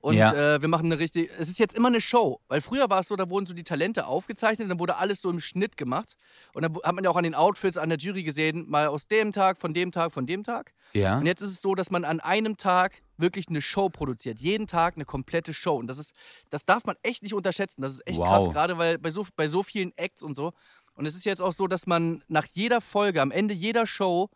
[0.00, 0.54] und Ja.
[0.56, 3.08] äh, wir machen eine richtig, es ist jetzt immer eine Show, weil früher war es
[3.08, 6.16] so, da wurden so die Talente aufgezeichnet, dann wurde alles so im Schnitt gemacht
[6.52, 9.06] und dann hat man ja auch an den Outfits an der Jury gesehen, mal aus
[9.08, 10.72] dem Tag, von dem Tag, von dem Tag.
[10.92, 11.18] Ja.
[11.18, 14.38] Und jetzt ist es so, dass man an einem Tag wirklich eine Show produziert.
[14.38, 15.74] Jeden Tag eine komplette Show.
[15.76, 16.12] Und das ist,
[16.50, 17.82] das darf man echt nicht unterschätzen.
[17.82, 18.28] Das ist echt Wow.
[18.28, 20.52] krass, gerade weil bei so, bei so vielen Acts und so.
[20.94, 24.30] Und es ist jetzt auch so, dass man nach jeder Folge, am Ende jeder Show,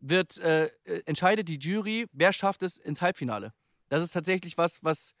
[0.00, 3.52] wird, äh, äh, entscheidet die Jury, wer schafft es ins Halbfinale.
[3.88, 5.14] Das ist tatsächlich was, was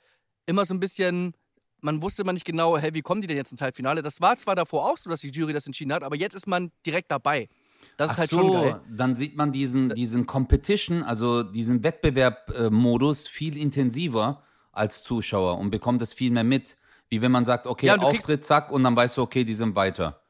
[0.44, 1.34] immer so ein bisschen,
[1.80, 4.02] man wusste man nicht genau, hey, wie kommen die denn jetzt ins Halbfinale?
[4.02, 6.46] Das war zwar davor auch so, dass die Jury das entschieden hat, aber jetzt ist
[6.46, 7.48] man direkt dabei.
[7.96, 8.80] Das ist Ach halt so, schon geil.
[8.90, 16.02] dann sieht man diesen, diesen Competition, also diesen Wettbewerb-Modus viel intensiver als Zuschauer und bekommt
[16.02, 16.76] es viel mehr mit.
[17.08, 19.76] Wie wenn man sagt, okay, Ja, Auftritt, zack, und dann weißt du, okay, die sind
[19.76, 20.20] weiter.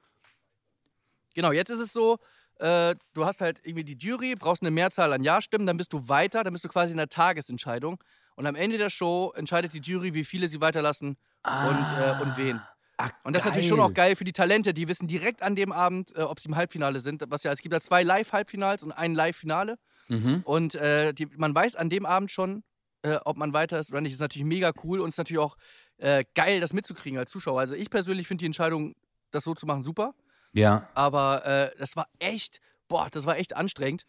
[1.37, 2.18] Genau, jetzt ist es so,
[2.59, 6.09] äh, du hast halt irgendwie die Jury, brauchst eine Mehrzahl an Ja-Stimmen, dann bist du
[6.09, 8.03] weiter, dann bist du quasi in der Tagesentscheidung.
[8.37, 12.37] Und am Ende der Show entscheidet die Jury, wie viele sie weiterlassen und, äh, und
[12.38, 12.61] wen.
[12.96, 15.55] Ach, Und das ist natürlich schon auch geil für die Talente, die wissen direkt an
[15.55, 17.22] dem Abend, äh, ob sie im Halbfinale sind.
[17.29, 19.79] Was ja, es gibt ja zwei Live-Halbfinals und ein Live-Finale.
[20.09, 20.40] Mhm.
[20.44, 22.64] Und äh, die, man weiß an dem Abend schon,
[23.03, 24.12] äh, ob man weiter ist oder nicht.
[24.12, 25.57] Das ist natürlich mega cool und ist natürlich auch
[25.99, 27.61] äh, geil, das mitzukriegen als Zuschauer.
[27.61, 28.94] Also ich persönlich finde die Entscheidung,
[29.31, 30.14] das so zu machen, super.
[30.57, 34.05] Ja, Aber äh, das war echt, boah, das war echt anstrengend,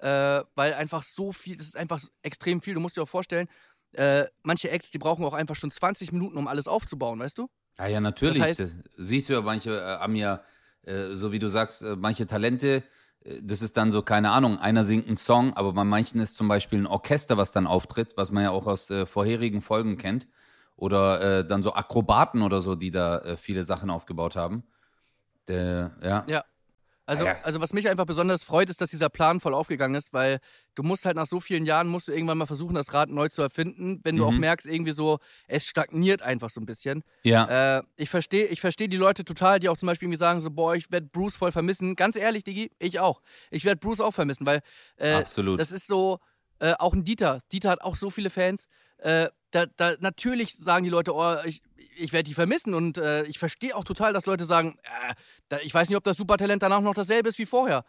[0.00, 2.74] äh, weil einfach so viel, das ist einfach extrem viel.
[2.74, 3.48] Du musst dir auch vorstellen,
[3.92, 7.48] äh, manche Acts, die brauchen auch einfach schon 20 Minuten, um alles aufzubauen, weißt du?
[7.78, 8.38] ah, ja, natürlich.
[8.38, 8.62] Das heißt-
[8.96, 10.42] das siehst du ja, manche äh, haben ja,
[10.82, 12.82] äh, so wie du sagst, äh, manche Talente,
[13.40, 16.48] das ist dann so, keine Ahnung, einer singt einen Song, aber bei manchen ist zum
[16.48, 20.26] Beispiel ein Orchester, was dann auftritt, was man ja auch aus äh, vorherigen Folgen kennt.
[20.74, 24.64] Oder äh, dann so Akrobaten oder so, die da äh, viele Sachen aufgebaut haben.
[25.48, 26.24] Der, ja.
[26.28, 26.44] Ja.
[27.04, 27.38] Also, Ah ja.
[27.42, 30.38] also was mich einfach besonders freut, ist, dass dieser Plan voll aufgegangen ist, weil
[30.76, 33.28] du musst halt nach so vielen Jahren, musst du irgendwann mal versuchen, das Rad neu
[33.28, 34.28] zu erfinden, wenn du Mhm.
[34.28, 37.02] auch merkst, irgendwie so, es stagniert einfach so ein bisschen.
[37.24, 37.78] Ja.
[37.78, 40.50] Äh, ich verstehe ich versteh die Leute total, die auch zum Beispiel irgendwie sagen, so,
[40.52, 41.96] boah, ich werde Bruce voll vermissen.
[41.96, 43.20] Ganz ehrlich, Digi, ich auch.
[43.50, 44.60] Ich werde Bruce auch vermissen, weil
[44.96, 45.58] äh, Absolut.
[45.58, 46.20] das ist so,
[46.60, 47.40] Äh, auch ein Dieter.
[47.50, 48.68] Dieter hat auch so viele Fans.
[48.98, 51.60] Äh, da, da, natürlich sagen die Leute, oh, ich,
[51.96, 52.74] ich werde die vermissen.
[52.74, 54.78] Und äh, ich verstehe auch total, dass Leute sagen,
[55.50, 57.84] äh, ich weiß nicht, ob das Supertalent danach noch dasselbe ist wie vorher.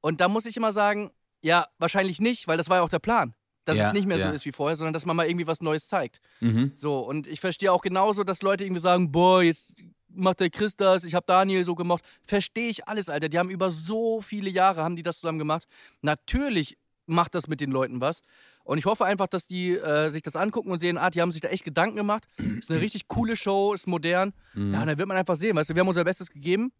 [0.00, 2.98] Und da muss ich immer sagen, ja, wahrscheinlich nicht, weil das war ja auch der
[2.98, 3.34] Plan.
[3.64, 4.28] Dass Ja, es nicht mehr ja.
[4.28, 6.20] so ist wie vorher, sondern dass man mal irgendwie was Neues zeigt.
[6.40, 6.72] Mhm.
[6.74, 10.74] So, und ich verstehe auch genauso, dass Leute irgendwie sagen, boah, jetzt macht der Chris
[10.74, 12.02] das, ich habe Daniel so gemacht.
[12.24, 13.28] Verstehe ich alles, Alter.
[13.28, 15.66] Die haben über so viele Jahre, haben die das zusammen gemacht.
[16.00, 18.20] Natürlich macht das mit den Leuten was.
[18.64, 21.32] Und ich hoffe einfach, dass die äh, sich das angucken und sehen, ah, die haben
[21.32, 22.26] sich da echt Gedanken gemacht.
[22.58, 24.32] Ist eine richtig coole Show, ist modern.
[24.54, 24.74] Mhm.
[24.74, 26.72] Ja, und dann wird man einfach sehen, weißt du, wir haben unser Bestes gegeben.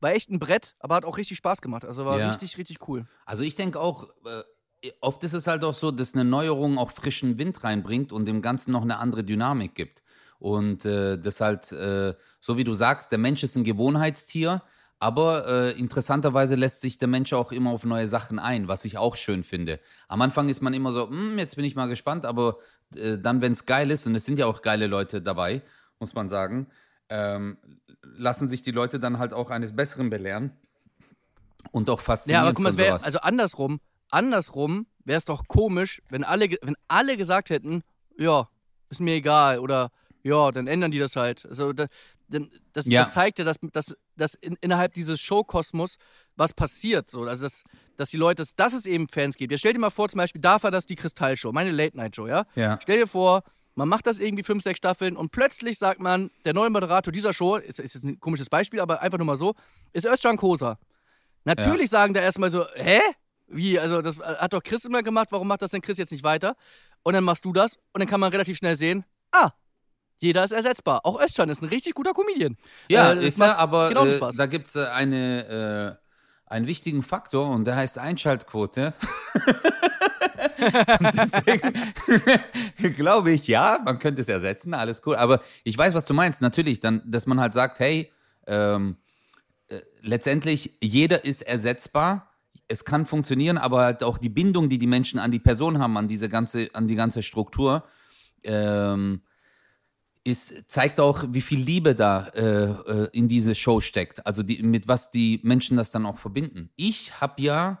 [0.00, 1.84] War echt ein Brett, aber hat auch richtig Spaß gemacht.
[1.84, 2.30] Also war Ja.
[2.30, 3.06] richtig, richtig cool.
[3.26, 6.90] Also ich denke auch, äh, oft ist es halt auch so, dass eine Neuerung auch
[6.90, 10.02] frischen Wind reinbringt und dem Ganzen noch eine andere Dynamik gibt.
[10.38, 14.62] Und äh, das halt, äh, so wie du sagst, der Mensch ist ein Gewohnheitstier,
[14.98, 18.96] aber äh, interessanterweise lässt sich der Mensch auch immer auf neue Sachen ein, was ich
[18.98, 19.80] auch schön finde.
[20.08, 22.58] Am Anfang ist man immer so, "Hm, jetzt bin ich mal gespannt, aber
[22.96, 25.62] äh, dann, wenn es geil ist, und es sind ja auch geile Leute dabei,
[25.98, 26.68] muss man sagen,
[27.10, 27.58] ähm,
[28.02, 30.52] lassen sich die Leute dann halt auch eines Besseren belehren
[31.70, 33.80] und auch Ja, faszinieren aber guck mal, wär, also andersrum,
[34.10, 37.82] andersrum wäre es doch komisch, wenn alle, wenn alle gesagt hätten,
[38.18, 38.48] ja,
[38.90, 39.90] ist mir egal oder
[40.22, 41.44] ja, dann ändern die das halt.
[41.46, 41.86] Also da,
[42.28, 43.02] denn das, Ja.
[43.04, 45.96] das zeigt ja, dass, dass, dass in, innerhalb dieses Showkosmos
[46.36, 47.10] was passiert.
[47.10, 47.22] So.
[47.22, 47.64] Also dass,
[47.96, 49.50] dass die Leute, dass, dass es eben Fans gibt.
[49.50, 52.46] Jetzt stell dir mal vor, zum Beispiel, da war das die Kristallshow, meine Late-Night-Show, ja?
[52.54, 52.78] Ja.
[52.82, 53.42] Stell dir vor,
[53.74, 57.32] man macht das irgendwie fünf, sechs Staffeln und plötzlich sagt man, der neue Moderator dieser
[57.32, 59.54] Show, ist, ist ein komisches Beispiel, aber einfach nur mal so,
[59.92, 60.78] ist Özcan Kosa.
[61.44, 63.00] Natürlich sagen da erstmal so, hä?
[63.46, 63.78] Wie?
[63.78, 66.56] Also, das hat doch Chris immer gemacht, warum macht das denn Chris jetzt nicht weiter?
[67.02, 69.50] Und dann machst du das und dann kann man relativ schnell sehen, ah,
[70.18, 71.00] jeder ist ersetzbar.
[71.04, 72.56] Auch Özcan ist ein richtig guter Comedian.
[72.88, 75.98] Ja, Äh, ist er, aber äh, da gibt es äh, eine,
[76.48, 78.92] äh, einen wichtigen Faktor und der heißt Einschaltquote.
[81.16, 81.72] deswegen
[82.96, 85.16] glaube ich, ja, man könnte es ersetzen, alles cool.
[85.16, 86.42] Aber ich weiß, was du meinst.
[86.42, 88.12] Natürlich, dann, dass man halt sagt, hey,
[88.46, 88.96] ähm,
[89.68, 92.30] äh, letztendlich jeder ist ersetzbar.
[92.68, 95.96] Es kann funktionieren, aber halt auch die Bindung, die die Menschen an die Person haben,
[95.96, 97.84] an diese ganze, an die ganze Struktur,
[98.42, 99.20] ähm,
[100.24, 104.26] ist, zeigt auch, wie viel Liebe da äh, äh, in diese Show steckt.
[104.26, 106.70] Also die, mit was die Menschen das dann auch verbinden.
[106.76, 107.78] Ich habe ja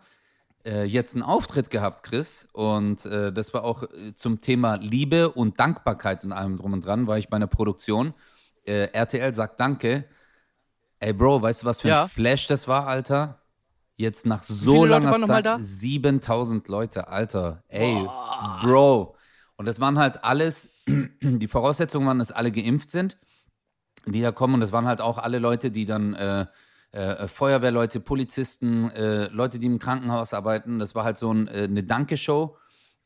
[0.66, 5.30] äh, jetzt einen Auftritt gehabt, Chris, und äh, das war auch äh, zum Thema Liebe
[5.30, 8.12] und Dankbarkeit und allem drum und dran, war ich bei einer Produktion.
[8.66, 10.04] Äh, RTL sagt Danke.
[11.00, 12.02] Ey, Bro, weißt du, was für Ja.
[12.04, 13.40] ein Flash das war, Alter?
[13.96, 15.46] Jetzt nach so langer Zeit.
[15.46, 15.58] da?
[15.58, 17.62] 7000 Leute, Alter.
[17.68, 18.06] Ey,
[18.62, 19.14] Bro.
[19.56, 23.18] Und das waren halt alles, die Voraussetzungen waren, dass alle geimpft sind,
[24.06, 24.54] die da kommen.
[24.54, 26.46] Und das waren halt auch alle Leute, die dann äh,
[26.92, 30.78] äh, Feuerwehrleute, Polizisten, äh, Leute, die im Krankenhaus arbeiten.
[30.78, 32.56] Das war halt so ein, äh, eine Danke-Show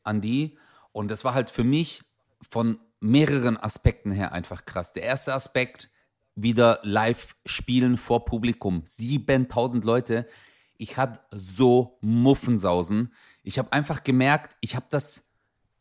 [0.03, 0.57] an die.
[0.91, 2.03] Und das war halt für mich
[2.41, 4.93] von mehreren Aspekten her einfach krass.
[4.93, 5.89] Der erste Aspekt,
[6.35, 8.81] wieder live spielen vor Publikum.
[8.85, 10.27] 7000 Leute.
[10.77, 13.13] Ich hatte so Muffensausen.
[13.43, 15.23] Ich habe einfach gemerkt, ich habe das,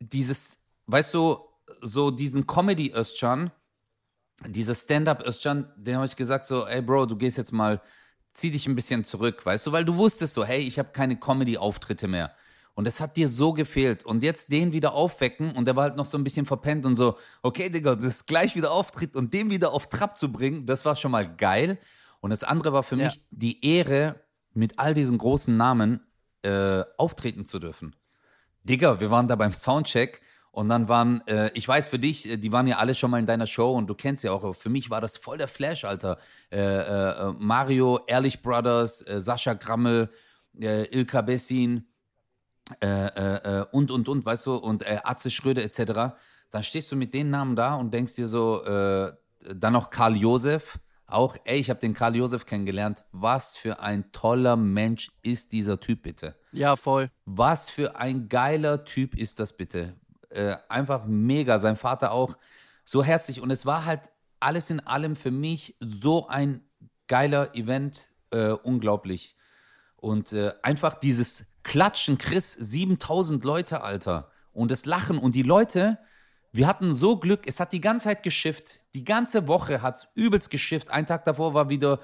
[0.01, 1.39] dieses, weißt du,
[1.83, 3.51] so diesen Comedy-Özcan,
[4.47, 7.81] dieses Stand-up-Özcan, den habe ich gesagt so, ey Bro, du gehst jetzt mal,
[8.33, 11.17] zieh dich ein bisschen zurück, weißt du, weil du wusstest so, hey, ich habe keine
[11.19, 12.33] Comedy-Auftritte mehr.
[12.75, 14.05] Und das hat dir so gefehlt.
[14.05, 16.95] Und jetzt den wieder aufwecken und der war halt noch so ein bisschen verpennt und
[16.95, 20.85] so, okay, Digga, das gleich wieder Auftritt und den wieder auf Trab zu bringen, das
[20.85, 21.81] war schon mal geil.
[22.21, 23.07] Und das andere war für Ja.
[23.07, 24.21] mich die Ehre,
[24.55, 26.01] mit all diesen großen Namen
[26.43, 27.97] äh, auftreten zu dürfen.
[28.65, 30.21] Digga, wir waren da beim Soundcheck
[30.59, 33.21] und dann waren, äh, ich weiß für dich, äh, die waren ja alle schon mal
[33.21, 35.47] in deiner Show und du kennst ja auch, aber für mich war das voll der
[35.47, 36.19] Flash, Alter.
[36.51, 40.11] Äh, äh, äh, Mario, Ehrlich Brothers, äh, Sascha Grammel,
[40.55, 41.87] Ilka Bessin
[43.71, 46.19] und, und, und, weißt du, und Atze Schröder etc.
[46.51, 50.81] Dann stehst du mit den Namen da und denkst dir so, dann noch Karl Josef,
[51.07, 53.05] auch, ey, ich habe den Karl Josef kennengelernt.
[53.13, 56.35] Was für ein toller Mensch ist dieser Typ bitte?
[56.51, 57.13] Ja, voll.
[57.25, 59.95] Was für ein geiler Typ ist das bitte?
[60.31, 61.59] Äh, einfach mega.
[61.59, 62.37] Sein Vater auch
[62.85, 63.41] so herzlich.
[63.41, 66.63] Und es war halt alles in allem für mich so ein
[67.07, 68.11] geiler Event.
[68.31, 69.37] Äh, unglaublich.
[69.97, 74.31] Und äh, einfach dieses Klatschen, Chris, 7000 Leute, Alter.
[74.53, 75.99] Und das Lachen und die Leute,
[76.53, 78.81] wir hatten so Glück, es hat die ganze Zeit geschifft.
[78.95, 80.91] Die ganze Woche hat es übelst geschifft.
[80.91, 82.01] Ein Tag davor war wieder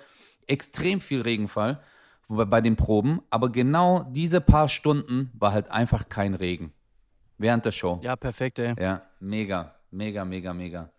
[0.46, 1.82] extrem viel Regenfall
[2.28, 3.20] bei, bei den Proben.
[3.30, 6.72] Aber genau diese paar Stunden war halt einfach kein Regen.
[7.38, 8.00] Während der Show.
[8.02, 8.74] Ja, perfekt, ey.
[8.78, 10.90] Ja, mega, mega, mega, mega.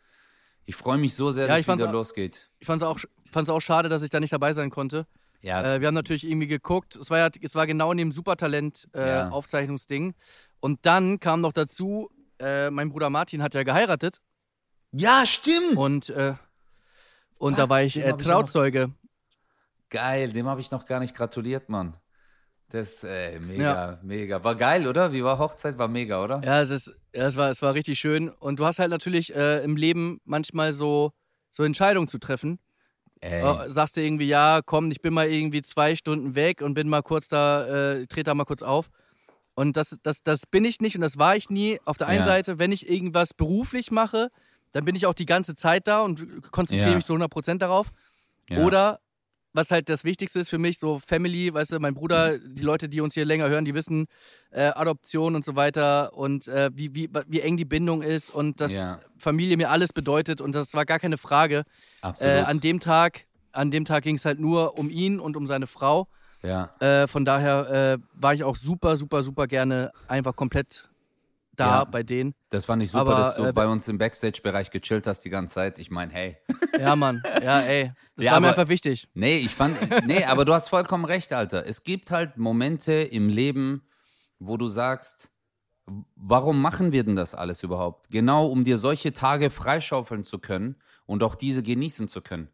[0.66, 2.50] Ich freue mich so sehr, Ja, dass es wieder losgeht.
[2.60, 3.00] Ich fand's auch,
[3.32, 5.06] fand's auch schade, dass ich da nicht dabei sein konnte.
[5.42, 6.96] Ja, Äh, wir haben natürlich irgendwie geguckt.
[6.96, 9.30] Es war ja, es war genau in dem Supertalent äh, Ja.
[9.30, 10.16] Aufzeichnungsding.
[10.60, 14.22] Und dann kam noch dazu, äh, mein Bruder Martin hat ja geheiratet
[14.92, 15.78] Ja, stimmt.
[15.78, 16.34] und, äh,
[17.38, 18.92] und Fuck, da war ich äh, hab ich noch- Trauzeuge.
[19.92, 21.96] Geil, dem habe ich noch gar nicht gratuliert, Mann.
[22.70, 24.44] Das, ey, mega, mega.
[24.44, 25.14] War geil, oder?
[25.14, 25.78] Wie war Hochzeit?
[25.78, 26.42] War mega, oder?
[26.44, 28.30] Ja, es, ist, ja, es, war, es war richtig schön.
[28.30, 31.12] Und du hast halt natürlich äh, im Leben manchmal so,
[31.52, 32.60] so Entscheidungen zu treffen.
[33.22, 33.42] Ey.
[33.44, 36.90] Äh, sagst du irgendwie, ja, komm, ich bin mal irgendwie zwei Stunden weg und bin
[36.90, 38.90] mal kurz da, äh, trete da mal kurz auf.
[39.54, 41.80] Und das, das, das bin ich nicht und das war ich nie.
[41.86, 42.26] Auf der einen Ja.
[42.26, 44.30] Seite, wenn ich irgendwas beruflich mache,
[44.74, 46.96] dann bin ich auch die ganze Zeit da und konzentriere Ja.
[46.98, 47.92] mich zu 100% darauf.
[48.50, 48.60] Ja.
[48.66, 49.00] Oder,
[49.56, 52.90] was halt das Wichtigste ist für mich, so Family, weißt du, mein Bruder, die Leute,
[52.90, 54.08] die uns hier länger hören, die wissen,
[54.52, 58.60] äh, Adoption und so weiter und äh, wie, wie, wie eng die Bindung ist und
[58.60, 59.00] dass Ja.
[59.18, 61.64] Familie mir alles bedeutet und das war gar keine Frage.
[62.02, 62.36] Absolut.
[62.36, 65.48] Äh, an dem Tag, an dem Tag ging es halt nur um ihn und um
[65.48, 66.08] seine Frau.
[66.44, 66.70] ja.
[66.80, 70.90] Äh, von daher äh, war ich auch super, super, super gerne einfach komplett
[71.56, 71.84] da Ja.
[71.86, 72.34] bei denen.
[72.50, 75.30] Das fand ich super, Aber, dass du äh, bei uns im Backstage-Bereich gechillt hast die
[75.30, 75.80] ganze Zeit.
[75.80, 76.38] Ich meine, hey.
[76.80, 77.22] Ja, Mann.
[77.42, 77.92] Ja, ey.
[78.16, 79.08] Das Ja, war mir aber- einfach wichtig.
[79.14, 81.66] Nee, ich fand, nee, aber du hast vollkommen recht, Alter.
[81.66, 83.88] Es gibt halt Momente im Leben,
[84.40, 85.32] wo du sagst,
[86.16, 88.10] warum machen wir denn das alles überhaupt?
[88.10, 92.50] Genau, um dir solche Tage freischaufeln zu können und auch diese genießen zu können.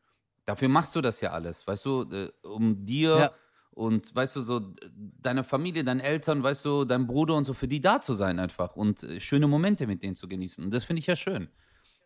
[0.46, 3.32] Dafür machst du das ja alles, weißt du, äh, um dir Ja.
[3.72, 4.90] Und weißt du, so d-
[5.22, 8.40] deine Familie, deine Eltern, weißt du, dein Bruder und so, für die da zu sein
[8.40, 10.64] einfach und äh, schöne Momente mit denen zu genießen.
[10.64, 11.48] Und das finde ich ja schön.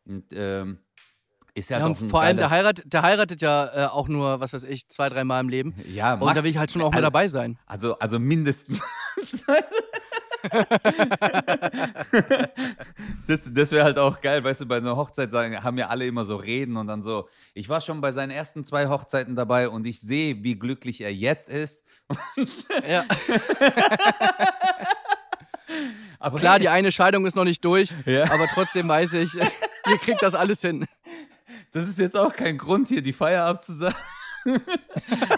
[0.06, 0.80] Und ähm,
[1.56, 3.88] ist ja, Ja, halt und auch ein vor allem, der heiratet, der heiratet ja äh,
[3.88, 5.74] auch nur, was weiß ich, zwei, dreimal im Leben.
[5.92, 7.58] ja, Und da Max- will ich halt schon auch mal also- dabei sein.
[7.66, 8.82] Also, also mindestens.
[13.28, 16.06] das das wäre halt auch geil, weißt du, bei einer Hochzeit sagen, haben ja alle
[16.06, 17.28] immer so Reden und dann so.
[17.54, 21.14] Ich war schon bei seinen ersten zwei Hochzeiten dabei und ich sehe, wie glücklich er
[21.14, 21.86] jetzt ist.
[22.88, 23.06] Ja.
[26.20, 28.24] Aber Klar, die eine Scheidung ist noch nicht durch, Ja.
[28.26, 30.86] aber trotzdem weiß ich, ihr kriegt das alles hin.
[31.72, 33.96] das ist jetzt auch kein Grund, hier die Feier abzusagen.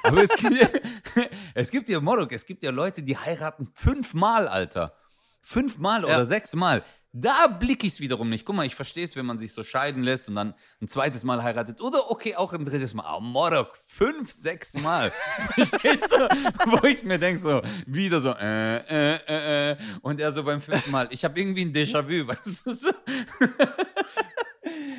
[0.03, 0.67] Aber es gibt, ja,
[1.53, 4.93] es gibt ja, Morok, es gibt ja Leute, die heiraten fünfmal, Alter.
[5.41, 6.07] Fünfmal Ja.
[6.07, 6.83] oder sechsmal.
[7.13, 8.45] Da blicke ich es wiederum nicht.
[8.45, 11.23] Guck mal, ich verstehe es, wenn man sich so scheiden lässt und dann ein zweites
[11.23, 11.81] Mal heiratet.
[11.81, 13.05] Oder okay, auch ein drittes Mal.
[13.05, 15.11] Aber Morok, fünf, sechs Mal.
[15.55, 16.27] Verstehst du?
[16.65, 19.77] Wo ich mir denke, so, wieder so, äh, äh, äh, äh.
[20.01, 21.07] Und er so beim fünften Mal.
[21.09, 22.89] Ich habe irgendwie ein Déjà-vu, weißt du so?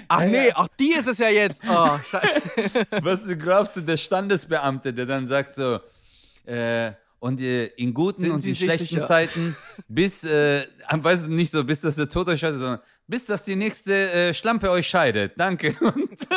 [0.09, 1.62] Ach nee, ach die ist es ja jetzt.
[1.68, 1.72] Oh.
[3.02, 5.81] Was glaubst du, der Standesbeamte, der dann sagt so,
[6.46, 9.07] äh, und äh, in guten Sind und Sie in schlechten sicher?
[9.07, 9.57] Zeiten,
[9.88, 13.42] bis, äh, weißt du, nicht so, bis das der Tod euch scheidet, sondern bis dass
[13.44, 15.33] die nächste äh, Schlampe euch scheidet.
[15.37, 15.74] Danke.
[15.81, 16.18] Und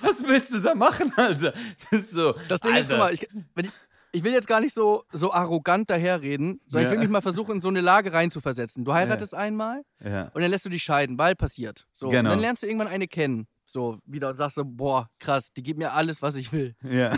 [0.00, 1.54] Was willst du da machen, Alter?
[1.90, 2.34] Das ist so.
[2.48, 2.90] Das Ding ist, Alter.
[2.90, 3.72] guck mal, ich, wenn ich,
[4.16, 6.88] ich will jetzt gar nicht so, so arrogant daherreden, sondern Ja.
[6.88, 8.84] ich will mich mal versuchen, in so eine Lage reinzuversetzen.
[8.84, 10.30] Du heiratest einmal Ja.
[10.32, 11.86] und dann lässt du dich scheiden, weil passiert.
[11.92, 12.08] So.
[12.08, 12.20] Genau.
[12.20, 13.46] Und dann lernst du irgendwann eine kennen.
[13.66, 16.74] So, wieder und sagst so, boah, krass, die gibt mir alles, was ich will.
[16.82, 17.12] Ja.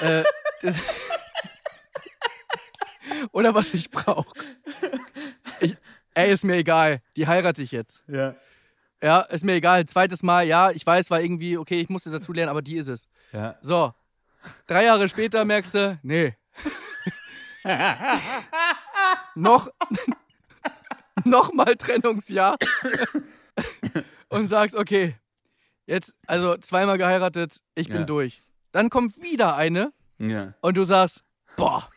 [0.00, 0.24] Äh,
[3.32, 4.32] oder was ich brauche.
[6.14, 8.02] Ey, ist mir egal, die heirate ich jetzt.
[8.08, 8.34] Ja.
[9.02, 9.84] Ja, ist mir egal.
[9.86, 12.88] Zweites Mal, ja, ich weiß, war irgendwie, okay, ich musste dazu lernen, aber die ist
[12.88, 13.08] es.
[13.32, 13.56] Ja.
[13.60, 13.92] So,
[14.66, 16.34] drei Jahre später merkst du, nee.
[19.34, 19.68] noch,
[21.24, 22.56] noch mal Trennungsjahr
[24.28, 25.14] und sagst, okay,
[25.86, 28.04] jetzt, also zweimal geheiratet, ich bin Ja.
[28.04, 28.42] durch.
[28.72, 30.54] Dann kommt wieder eine ja.
[30.60, 31.22] und du sagst,
[31.56, 31.88] boah,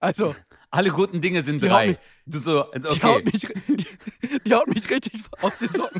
[0.00, 0.34] also,
[0.70, 1.86] Alle guten Dinge sind Die drei.
[1.88, 3.02] mich- Du so, die, okay.
[3.04, 3.86] haut mich, die,
[4.44, 5.98] die haut mich richtig aus den Socken.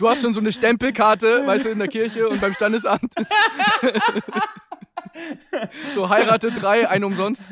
[0.00, 3.12] Du hast schon so eine Stempelkarte, weißt du, in der Kirche und beim Standesamt.
[5.94, 7.42] so heirate drei, ein umsonst.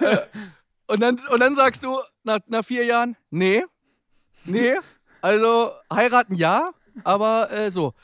[0.00, 0.18] Äh,
[0.88, 3.64] und, dann, und dann sagst du nach, nach vier Jahren, nee,
[4.44, 4.74] nee,
[5.22, 7.94] also heiraten ja, aber äh, so.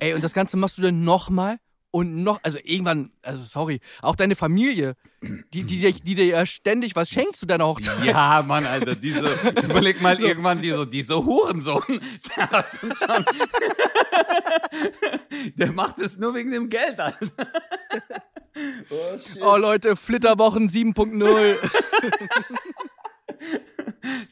[0.00, 1.60] Ey, und das Ganze machst du dann nochmal
[1.92, 4.96] und noch, also irgendwann, also sorry, auch deine Familie,
[5.52, 8.02] die, die, dir- die dir ja ständig was schenkt zu deiner Hochzeit.
[8.04, 11.82] Ja, Mann, Alter, diese, überleg mal irgendwann diese, diese Hurensohn,
[12.36, 13.24] der hat uns schon,
[15.56, 17.18] der macht es nur wegen dem Geld, Alter.
[18.90, 19.18] Oh.
[19.42, 21.56] Oh Leute, Flitterwochen 7.0.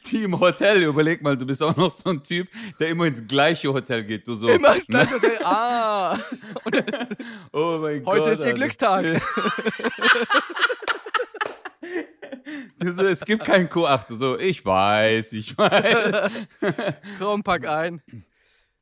[0.09, 2.47] Team Hotel, überleg mal, du bist auch noch so ein Typ,
[2.79, 4.47] der immer ins gleiche Hotel geht, du so.
[4.47, 5.37] Immer das gleiche Hotel.
[5.43, 6.17] Ah,
[7.53, 8.19] Oh mein Gott.
[8.19, 8.53] heute ist ihr.
[8.53, 9.05] Glückstag.
[12.79, 16.31] Du so, es gibt keinen Q8, du so, ich weiß, ich weiß.
[17.19, 18.01] Komm, pack ein.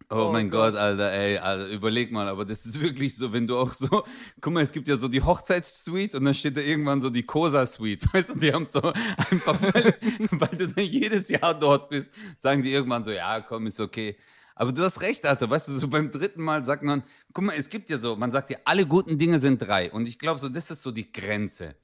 [0.10, 0.74] Oh, Oh mein Gott.
[0.74, 3.88] Gott, Alter, ey, Alter, überleg mal, aber das ist wirklich so, wenn du auch so,
[4.42, 7.24] guck mal, es gibt ja so die Hochzeitssuite und dann steht da irgendwann so die
[7.24, 9.96] Cosa-Suite, weißt du, die haben so einfach, weil,
[10.32, 14.16] weil du dann jedes Jahr dort bist, sagen die irgendwann so, ja, komm, ist okay.
[14.56, 17.04] Aber du hast recht, Alter, weißt du, so beim dritten Mal sagt man,
[17.34, 20.08] guck mal, es gibt ja so, man sagt ja, alle guten Dinge sind drei und
[20.08, 21.76] ich glaube so, das ist so die Grenze,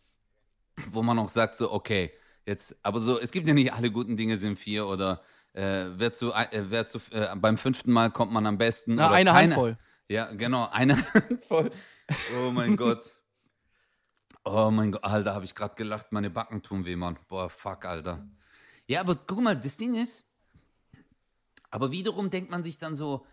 [0.92, 2.12] wo man auch sagt so, okay,
[2.46, 5.22] jetzt, aber so, es gibt ja nicht alle guten Dinge sind vier oder
[5.54, 8.96] äh, wer zu, äh, wer zu äh, beim fünften Mal kommt man am besten.
[8.96, 9.78] Na, eine keine- Handvoll.
[10.10, 11.72] Ja, genau, eine Handvoll.
[12.38, 13.04] Oh mein Gott.
[14.46, 17.18] Oh mein Gott, Alter, habe ich gerade gelacht, meine Backen tun weh, Mann.
[17.30, 18.28] Boah, fuck, Alter.
[18.88, 20.26] Ja, aber guck mal, das Ding ist,
[21.70, 23.26] aber wiederum denkt man sich dann so,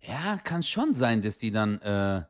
[0.00, 2.22] ja, kann schon sein, dass die dann äh,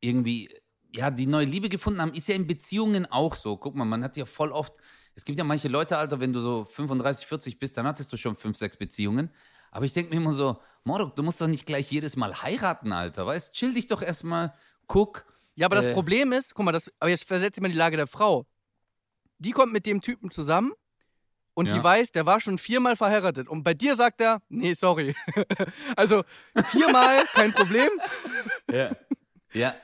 [0.00, 0.54] irgendwie,
[0.94, 2.12] ja, die neue Liebe gefunden haben.
[2.12, 3.56] Ist ja in Beziehungen auch so.
[3.56, 4.76] Guck mal, man hat ja voll oft,
[5.18, 8.16] es gibt ja manche Leute, Alter, wenn du so 35, 40 bist, dann hattest du
[8.16, 9.30] schon fünf, sechs Beziehungen.
[9.72, 12.92] Aber ich denke mir immer so, Morok, du musst doch nicht gleich jedes Mal heiraten,
[12.92, 13.52] Alter, weißt?
[13.52, 14.54] Chill dich doch erstmal,
[14.86, 15.24] guck.
[15.56, 15.92] Ja, aber das Äh.
[15.92, 18.46] Problem ist, guck mal, das, aber jetzt versetzt dich mal die Lage der Frau.
[19.38, 20.72] Die kommt mit dem Typen zusammen
[21.54, 21.74] und Ja.
[21.74, 23.48] die weiß, der war schon viermal verheiratet.
[23.48, 25.16] Und bei dir sagt er, nee, sorry.
[25.96, 26.22] also
[26.70, 27.90] viermal, kein Problem.
[28.70, 28.92] Ja.
[29.52, 29.74] Ja,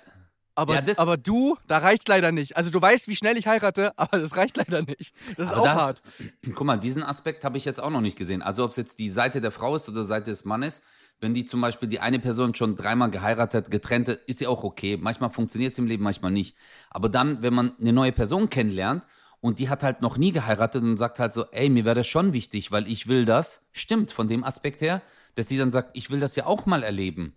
[0.56, 2.56] Aber, Ja, aber du, da reicht's leider nicht.
[2.56, 5.12] Also du weißt, wie schnell ich heirate, aber das reicht leider nicht.
[5.36, 6.02] Das ist auch das- hart.
[6.54, 8.42] Guck mal, diesen Aspekt habe ich jetzt auch noch nicht gesehen.
[8.42, 10.82] Also ob es jetzt die Seite der Frau ist oder die Seite des Mannes,
[11.20, 14.96] wenn die zum Beispiel die eine Person schon dreimal geheiratet, getrennte, ist ja auch okay.
[15.00, 16.56] Manchmal funktioniert es im Leben, manchmal nicht.
[16.90, 19.04] Aber dann, wenn man eine neue Person kennenlernt
[19.40, 22.06] und die hat halt noch nie geheiratet und sagt halt so, ey, mir wäre das
[22.06, 25.02] schon wichtig, weil ich will das, stimmt von dem Aspekt her,
[25.34, 27.36] dass sie dann sagt, ich will das ja auch mal erleben.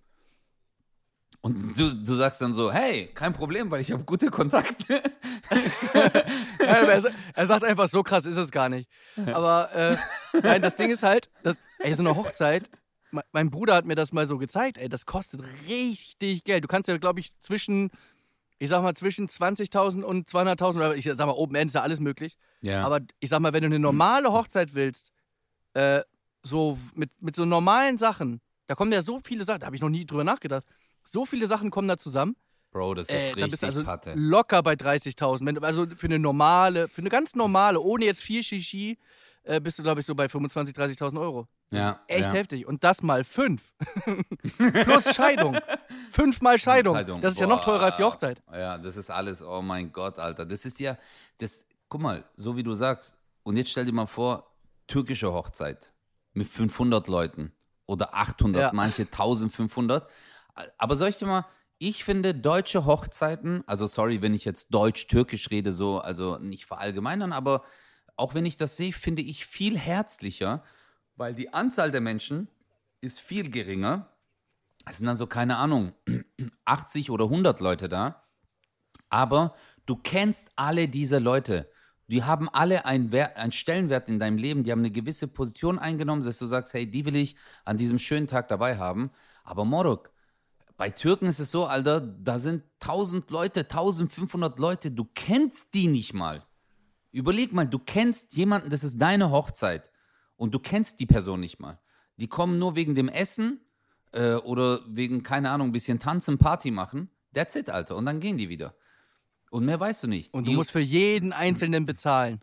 [1.48, 5.02] Und du, du sagst dann so, hey, kein Problem, weil ich habe gute Kontakte.
[6.60, 8.90] Er, er sagt einfach, so krass ist es gar nicht.
[9.28, 9.98] Aber äh,
[10.42, 12.70] nein, das Ding ist halt, das, ey, so eine Hochzeit,
[13.12, 16.64] me- mein Bruder hat mir das mal so gezeigt, ey, das kostet richtig Geld.
[16.64, 17.92] Du kannst ja, glaube ich, zwischen,
[18.60, 21.82] ich sag mal, zwischen 20.000 und 200.000, oder ich sag mal, Open End ist ja
[21.82, 22.38] alles möglich.
[22.62, 22.84] Ja.
[22.86, 25.12] Aber ich sag mal, wenn du eine normale Hochzeit willst,
[25.74, 26.02] äh,
[26.44, 29.82] so mit, mit so normalen Sachen, da kommen ja so viele Sachen, da habe ich
[29.82, 30.66] noch nie drüber nachgedacht.
[31.08, 32.36] So viele Sachen kommen da zusammen.
[32.72, 34.14] Bro, das ist Äh, richtig bist du also Patte.
[34.16, 35.46] locker bei 30.000.
[35.48, 38.98] Wenn du- Also für eine normale, für eine ganz normale, ohne jetzt viel Shishi,
[39.44, 41.48] äh, bist du, glaube ich, so bei 25.000, 30.000 Euro.
[41.72, 42.32] Ja, Echt ja.
[42.34, 42.68] heftig.
[42.68, 43.74] Und das mal fünf.
[44.58, 45.58] Plus Scheidung.
[46.12, 46.96] Fünfmal Scheidung.
[46.96, 47.22] Scheidung.
[47.22, 48.12] Das ist ja noch teurer als die Boah.
[48.14, 48.42] Hochzeit.
[48.52, 50.46] Ja, das ist alles, oh mein Gott, Alter.
[50.46, 50.98] Das ist ja,
[51.38, 53.20] das, guck mal, so wie du sagst.
[53.44, 54.52] Und jetzt stell dir mal vor,
[54.88, 55.94] türkische Hochzeit
[56.34, 57.52] mit 500 Leuten
[57.86, 58.72] oder 800, Ja.
[58.74, 60.08] manche 1500.
[60.78, 61.46] Aber soll ich dir mal,
[61.80, 67.34] ich finde deutsche Hochzeiten, also sorry, wenn ich jetzt deutsch-türkisch rede, so, also nicht verallgemeinern,
[67.34, 67.64] aber
[68.16, 70.64] auch wenn ich das sehe, finde ich viel herzlicher,
[71.16, 72.48] weil die Anzahl der Menschen
[73.02, 74.10] ist viel geringer.
[74.90, 75.94] Es sind dann so, keine Ahnung,
[76.66, 78.24] 80 oder 100 Leute da.
[79.10, 79.56] Aber
[79.86, 81.70] du kennst alle diese Leute.
[82.08, 84.64] Die haben alle einen, Wer einen Stellenwert in deinem Leben.
[84.64, 87.36] Die haben eine gewisse Position eingenommen, dass du sagst, hey, die will ich
[87.66, 89.12] an diesem schönen Tag dabei haben.
[89.44, 90.12] Aber Morok,
[90.78, 94.92] bei Türken ist es so, Alter, da sind 1000 Leute, 1500 Leute.
[94.92, 96.46] Du kennst die nicht mal.
[97.12, 99.92] Überleg mal, du kennst jemanden, das ist deine Hochzeit.
[100.36, 101.80] Und du kennst die Person nicht mal.
[102.18, 103.60] Die kommen nur wegen dem Essen
[104.12, 107.10] äh, oder wegen, keine Ahnung, ein bisschen tanzen, Party machen.
[107.34, 107.96] That's it, Alter.
[107.96, 108.76] Und dann gehen die wieder.
[109.50, 110.32] Und mehr weißt du nicht.
[110.34, 112.42] Und du die, musst für jeden Einzelnen bezahlen.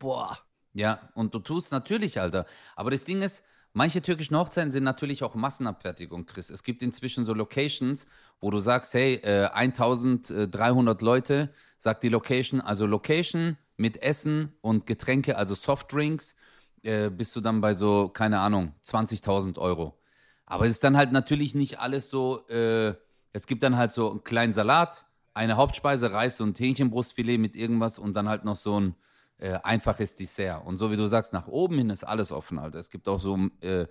[0.00, 0.38] Boah.
[0.74, 2.46] Ja, und du tust natürlich, Alter.
[2.74, 6.50] Aber das Ding ist, manche türkischen Hochzeiten sind natürlich auch Massenabfertigung, Chris.
[6.50, 8.06] Es gibt inzwischen so Locations,
[8.40, 14.86] wo du sagst, hey, äh, 1300 Leute, sagt die Location, also Location mit Essen und
[14.86, 16.36] Getränke, also Softdrinks,
[16.82, 19.98] äh, bist du dann bei so, keine Ahnung, 20.000 Euro.
[20.46, 22.94] Aber es ist dann halt natürlich nicht alles so, äh,
[23.32, 27.98] es gibt dann halt so einen kleinen Salat, eine Hauptspeise, Reis und Hähnchenbrustfilet mit irgendwas
[27.98, 28.94] und dann halt noch so ein
[29.42, 30.64] äh, einfaches Dessert.
[30.64, 32.78] Und so wie du sagst, nach oben hin ist alles offen, Alter.
[32.78, 33.86] Es gibt auch so äh,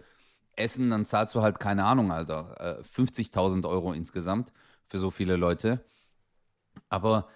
[0.56, 4.54] Essen, dann zahlst du halt, keine Ahnung, Alter, äh, 50.000 Euro insgesamt
[4.86, 5.84] für so viele Leute.
[6.88, 7.28] Aber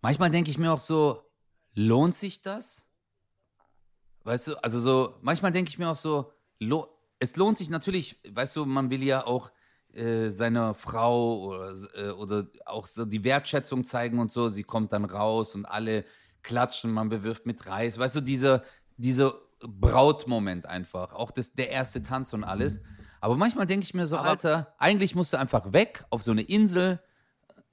[0.00, 1.30] manchmal denke ich mir auch so,
[1.74, 2.88] lohnt sich das?
[4.24, 6.88] Weißt du, also so, manchmal denke ich mir auch so, lo
[7.20, 9.50] es lohnt sich natürlich, weißt du, man will ja auch
[9.92, 14.48] äh, seiner Frau oder, äh, oder auch so die Wertschätzung zeigen und so.
[14.48, 16.04] Sie kommt dann raus und alle
[16.42, 17.98] klatschen, man bewirft mit Reis.
[17.98, 18.62] Weißt du, dieser
[18.98, 21.12] dieser Brautmoment einfach.
[21.12, 22.80] Auch das, der erste Tanz und alles.
[23.20, 26.30] Aber manchmal denke ich mir so, Aber- Alter, eigentlich musst du einfach weg auf so
[26.30, 27.00] eine Insel,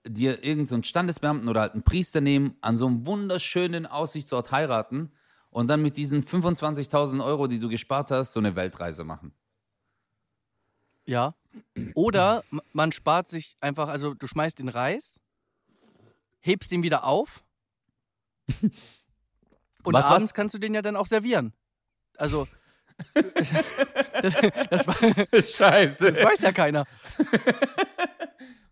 [0.07, 5.11] dir irgendeinen so Standesbeamten oder halt einen Priester nehmen, an so einem wunderschönen Aussichtsort heiraten
[5.49, 9.33] und dann mit diesen 25.000 Euro, die du gespart hast, so eine Weltreise machen.
[11.05, 11.35] Ja.
[11.93, 12.43] Oder
[12.73, 15.19] man spart sich einfach, also du schmeißt den Reis,
[16.39, 17.43] hebst ihn wieder auf
[19.83, 20.11] und Was, was?
[20.11, 21.53] abends kannst du den ja dann auch servieren.
[22.17, 22.47] Also,
[23.13, 24.33] das,
[24.69, 26.11] das, war- Scheiße.
[26.11, 26.85] das weiß ja keiner.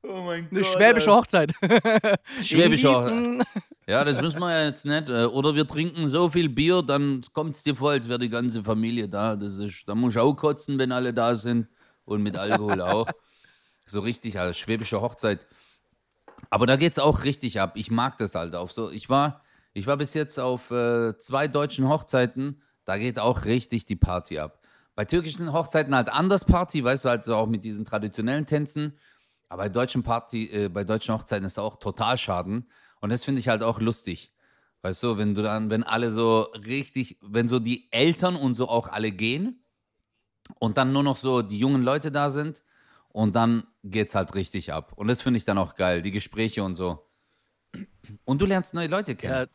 [0.06, 1.54] Oh mein Eine schwäbische Hochzeit.
[2.42, 3.46] Schwäbische Hochzeit.
[3.88, 5.10] Ja, das müssen wir ja jetzt nicht.
[5.10, 8.30] äh, Oder wir trinken so viel Bier, dann kommt es dir vor, als wäre die
[8.30, 9.36] ganze Familie da.
[9.36, 11.68] Das ist, da muss ich auch kotzen, wenn alle da sind.
[12.06, 13.08] Und mit Alkohol auch.
[13.86, 15.48] So richtig, also schwäbische Hochzeit.
[16.50, 17.74] Aber da geht's auch richtig ab.
[17.76, 18.90] Ich mag das halt auch so.
[18.92, 19.42] Ich war,
[19.74, 22.62] ich war bis jetzt auf äh, zwei deutschen Hochzeiten.
[22.86, 24.60] Da geht auch richtig die Party ab.
[24.96, 28.98] Bei türkischen Hochzeiten halt anders Party, weißt du, halt so auch mit diesen traditionellen Tänzen.
[29.50, 32.70] Aber bei deutschen Party, äh, bei deutschen Hochzeiten ist auch total Schaden.
[33.02, 34.32] Und das finde ich halt auch lustig.
[34.84, 38.68] Weißt du, wenn du dann, wenn alle so richtig, wenn so die Eltern und so
[38.68, 39.64] auch alle gehen
[40.60, 42.64] und dann nur noch so die jungen Leute da sind
[43.10, 44.92] und dann geht's halt richtig ab.
[44.96, 47.08] Und das finde ich dann auch geil, die Gespräche und so.
[48.26, 49.34] Und du lernst neue Leute kennen.
[49.34, 49.46] Ja,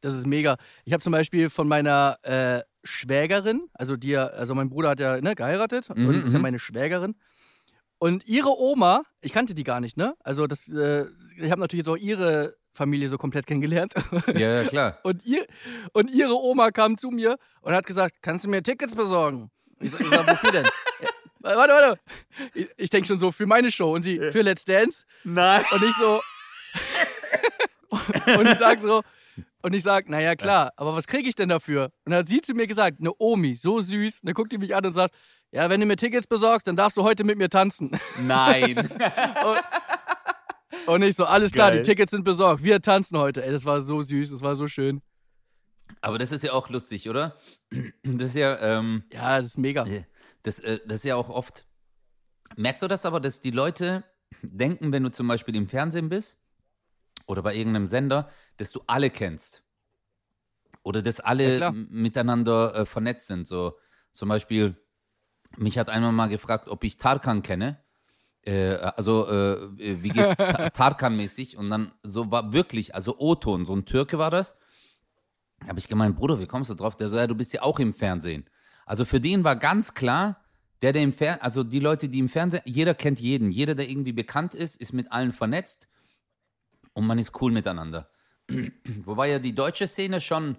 [0.00, 0.56] das ist mega.
[0.84, 5.20] Ich habe zum Beispiel von meiner äh, Schwägerin, also die, also mein Bruder hat ja
[5.20, 6.42] ne, geheiratet Mhm, und ist ja mhm.
[6.42, 7.14] meine Schwägerin.
[7.98, 10.14] Und ihre Oma, ich kannte die gar nicht, ne?
[10.20, 11.04] Also das, äh,
[11.36, 13.94] ich habe natürlich jetzt auch ihre Familie so komplett kennengelernt.
[14.34, 14.98] Ja, ja, klar.
[15.02, 15.46] Und, ihr,
[15.92, 19.50] und ihre Oma kam zu mir und hat gesagt, kannst du mir Tickets besorgen?
[19.80, 20.64] Ich sag, ich sag wofür denn?
[20.64, 21.08] Ja,
[21.56, 22.00] warte, warte.
[22.54, 23.94] Ich, ich denke schon so, für meine Show.
[23.94, 25.04] Und sie, für Let's Dance.
[25.24, 25.62] Nein.
[25.70, 26.22] Und ich so.
[28.38, 29.02] und ich sag so.
[29.62, 31.92] Und ich sag, naja, klar, aber was kriege ich denn dafür?
[32.04, 34.20] Und dann hat sie zu mir gesagt, eine Omi, so süß.
[34.20, 35.14] Und dann guckt die mich an und sagt,
[35.52, 37.90] ja, wenn du mir Tickets besorgst, dann darfst du heute mit mir tanzen.
[38.20, 38.76] Nein.
[40.86, 41.82] Und ich so, alles klar, Geil.
[41.82, 42.64] die Tickets sind besorgt.
[42.64, 43.44] Wir tanzen heute.
[43.44, 45.02] Ey, das war so süß, das war so schön.
[46.00, 47.36] Aber das ist ja auch lustig, oder?
[48.02, 49.84] Das ist ja, ähm, Ja, das ist mega.
[50.42, 51.66] das, äh, das ist ja auch oft.
[52.56, 54.02] Merkst du das aber, dass die Leute
[54.42, 56.39] denken, wenn du zum Beispiel im Fernsehen bist
[57.30, 59.62] oder bei irgendeinem Sender, dass du alle kennst?
[60.82, 63.46] Oder dass Ja, alle m- miteinander äh, vernetzt sind.
[63.46, 63.78] So
[64.12, 64.76] zum Beispiel,
[65.56, 67.78] mich hat einmal mal gefragt, ob ich Tarkan kenne.
[68.42, 71.56] Äh, also, äh, wie geht's Ta- Tarkan-mäßig?
[71.56, 74.56] Und dann so war wirklich, also O-Ton, so ein Türke war das.
[75.66, 76.96] Habe ich gemeint, Bruder, wie kommst du drauf?
[76.96, 78.48] Der so, ja, du bist ja auch im Fernsehen.
[78.86, 80.42] Also für den war ganz klar,
[80.82, 83.52] der, der im Fernsehen, also die Leute, die im Fernsehen, jeder kennt jeden.
[83.52, 85.88] Jeder, der irgendwie bekannt ist, ist mit allen vernetzt
[86.92, 88.10] und man ist cool miteinander.
[89.04, 90.56] Wobei ja die deutsche Szene schon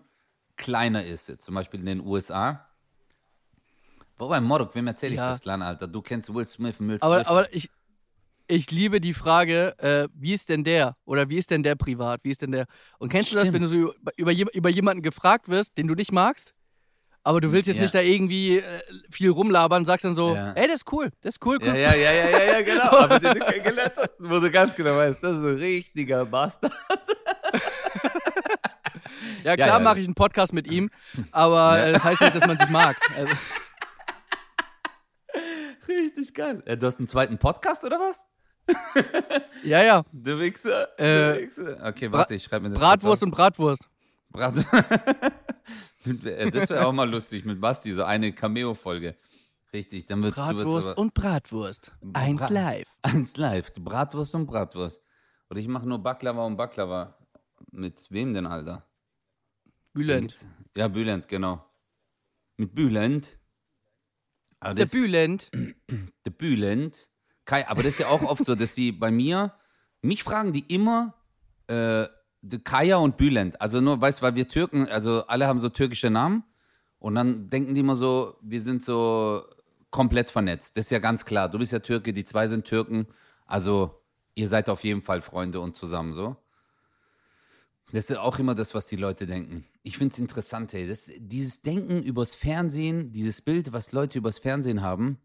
[0.56, 2.68] kleiner ist, jetzt zum Beispiel in den USA.
[4.18, 5.30] Wobei, Morok, wem erzähle ich Ja.
[5.30, 5.88] das, Kleiner, Alter?
[5.88, 7.02] Du kennst Will Smith, Will Smith.
[7.02, 7.72] Aber, aber ich,
[8.48, 10.96] ich liebe die Frage, äh, wie ist denn der?
[11.06, 12.20] Oder wie ist denn der privat?
[12.24, 12.68] Wie ist denn der?
[13.00, 13.56] Und kennst du das, Stimmt.
[13.56, 16.54] wenn du so über, über, über jemanden gefragt wirst, den du nicht magst?
[17.24, 17.84] Aber du willst jetzt Ja.
[17.84, 18.64] nicht da irgendwie äh,
[19.12, 20.54] viel rumlabern, sagst dann so, Ja.
[20.54, 21.68] ey, das ist cool, das ist cool, cool.
[21.68, 22.90] ja, ja, ja, ja, ja, ja, genau.
[23.00, 26.72] Aber den du kennengelernt hast, wo du ganz genau weißt, das ist ein richtiger Bastard.
[29.44, 29.80] Ja, klar ja.
[29.80, 30.92] mache ich einen Podcast mit ihm,
[31.32, 32.96] aber äh, das heißt nicht, dass man sich mag.
[33.18, 33.34] Also,
[35.88, 36.62] Richtig geil.
[36.66, 38.28] Äh, Du hast einen zweiten Podcast oder was?
[39.64, 40.04] ja, ja.
[40.12, 40.88] Du Wichser.
[41.00, 41.78] Äh, du Wichser.
[41.88, 43.88] Okay, warte, ich schreibe mir das Bratwurst und Bratwurst.
[44.30, 44.54] Brat
[46.06, 49.16] das wäre auch mal lustig mit Basti, so eine Cameo-Folge.
[49.74, 51.94] Richtig, dann du Bratwurst würdest und Bratwurst.
[52.14, 52.88] Eins Brat- live.
[53.04, 55.02] eins live, Bratwurst und Bratwurst.
[55.50, 57.18] Oder ich mache nur Baklava und Baklava.
[57.72, 58.86] Mit wem denn, Alter?
[59.94, 60.46] Bülent.
[60.76, 61.64] Ja, Bülent, genau.
[62.58, 63.38] Mit Bülent.
[64.60, 65.50] Aber Der das, Bülent.
[66.26, 67.10] der Bülent.
[67.46, 69.54] Kai, aber das ist ja auch oft so, dass die bei mir,
[70.02, 71.16] mich fragen die immer,
[71.68, 72.08] äh,
[72.64, 73.60] Kaya und Bülent.
[73.62, 76.44] Also nur, weißt du, weil wir Türken, also alle haben so türkische Namen
[77.00, 79.44] und dann denken die immer so, wir sind so
[79.92, 80.78] komplett vernetzt.
[80.78, 81.50] Das ist ja ganz klar.
[81.50, 83.08] Du bist ja Türke, die zwei sind Türken.
[83.46, 84.02] Also
[84.36, 86.36] ihr seid auf jeden Fall Freunde und zusammen so.
[87.92, 89.66] Das ist auch immer das, was die Leute denken.
[89.84, 90.88] Ich finde es interessant, hey.
[90.88, 95.18] Das, dieses Denken übers Fernsehen, dieses Bild, was Leute übers Fernsehen haben,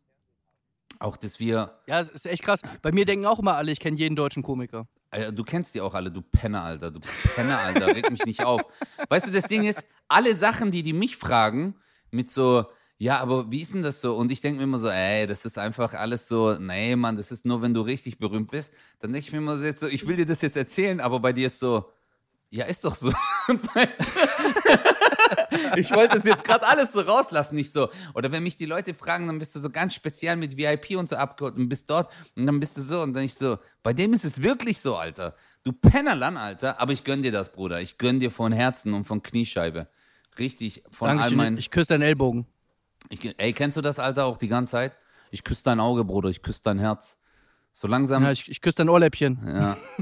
[0.99, 2.63] auch dass wir, Ja, es ist echt krass.
[2.83, 4.89] Bei mir denken auch immer alle, ich kenne jeden deutschen Komiker.
[5.11, 7.01] Äh, du kennst die auch alle, du Penner, Alter, du
[7.35, 8.63] Penner, Alter, reg mich nicht auf.
[9.09, 11.75] Weißt du, das Ding ist, alle Sachen, die die mich fragen,
[12.11, 12.67] mit so,
[12.99, 14.17] ja, aber wie ist denn das so?
[14.17, 17.31] Und ich denke mir immer so, ey, das ist einfach alles so, nee, Mann, das
[17.31, 18.73] ist nur, wenn du richtig berühmt bist.
[19.01, 21.49] Dann denke ich mir immer so, ich will dir das jetzt erzählen, aber bei dir
[21.49, 21.93] ist so,
[22.51, 23.13] ja, ist doch so.
[23.47, 25.81] Weißt du?
[25.81, 27.89] ich wollte es jetzt gerade alles so rauslassen, nicht so.
[28.15, 31.09] Oder wenn mich die Leute fragen, dann bist du so ganz speziell mit VIP und
[31.09, 33.93] so abgeholt und bist dort und dann bist du so und dann ich so, bei
[33.93, 35.35] dem ist es wirklich so, Alter.
[35.65, 37.81] Du Pennerlan, Alter, aber ich gönn dir das, Bruder.
[37.81, 39.89] Ich gönn dir von Herzen und von Kniescheibe.
[40.39, 41.37] Richtig, von all Dankeschön.
[41.37, 41.59] meinen.
[41.59, 42.47] Ich küsse deinen Ellbogen.
[43.09, 44.93] Ich, ey, kennst du das, Alter, auch die ganze Zeit?
[45.31, 47.19] ich küsse dein Auge, Bruder, ich küsse dein Herz.
[47.79, 49.39] So langsam, Ja, ja, ich, ich küsse dein Ohrläppchen.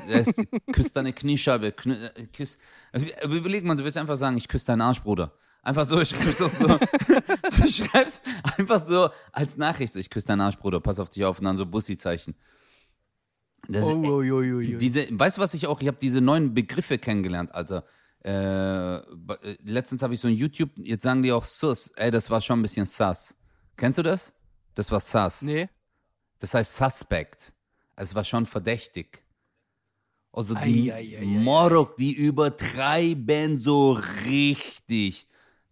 [0.07, 0.41] er ist,
[0.72, 2.57] küss deine Kniescheibe, kn äh, küss,
[2.93, 5.33] also, überleg mal, du willst einfach sagen, ich küsse deinen Arsch, Bruder.
[5.61, 8.22] Einfach so, ich schreib's doch so, du schreibst
[8.57, 11.47] einfach so als Nachricht, so, ich küsse deinen Arsch, Bruder, pass auf dich auf und
[11.47, 12.37] dann so Bussi-Zeichen.
[13.66, 16.99] Das, Oh, oh, oh, diese, weißt du, was ich auch, ich habe diese neuen Begriffe
[16.99, 17.85] kennengelernt, Alter.
[18.25, 19.03] Äh, äh,
[19.64, 21.89] letztens habe ich so ein YouTube, jetzt sagen die auch Sus.
[21.97, 23.35] Ey, das war schon ein bisschen sus.
[23.77, 24.33] Kennst du das?
[24.77, 25.43] Das war sus.
[25.43, 25.68] Nee.
[26.39, 27.53] Das heißt suspect.
[27.97, 29.22] Es war schon verdächtig.
[30.32, 33.92] Also die Ei, ei, ei, ei, Morok, die übertreiben so
[34.26, 35.28] richtig.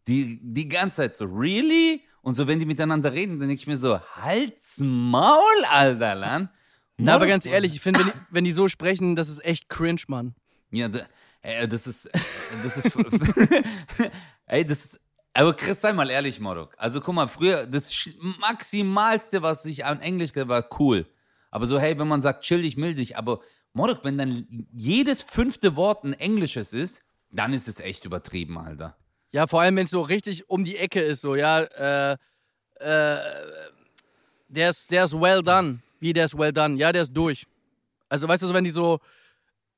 [0.07, 2.03] Die, die ganze Zeit so, really?
[2.23, 6.49] Und so, wenn die miteinander reden, dann denke ich mir so, halt's Maul, Alter, Lan.
[6.97, 9.69] Na, aber ganz ehrlich, ich finde, wenn, die- wenn die so sprechen, das ist echt
[9.69, 10.35] cringe, Mann.
[10.71, 11.07] Ja, da,
[11.41, 12.09] ey, das ist,
[12.63, 12.97] das ist,
[14.47, 15.01] ey, das ist,
[15.35, 16.75] aber Chris, sei mal ehrlich, Morok.
[16.79, 18.09] Also guck mal, früher, das
[18.39, 21.07] Maximalste, was ich an Englisch war cool.
[21.53, 23.41] Aber so, hey, wenn man sagt, chill dich, mild dich, aber
[23.75, 28.97] Morok, wenn dann jedes fünfte Wort ein englisches ist, dann ist es echt übertrieben, Alter.
[29.33, 32.17] Ja, vor allem, wenn es so richtig um die Ecke ist, so, ja, äh,
[32.81, 33.19] äh,
[34.49, 35.79] der ist, der ist well done.
[36.01, 36.77] Wie, der ist well done?
[36.77, 37.47] Ja, der ist durch.
[38.09, 38.99] Also, weißt du, so, wenn die so,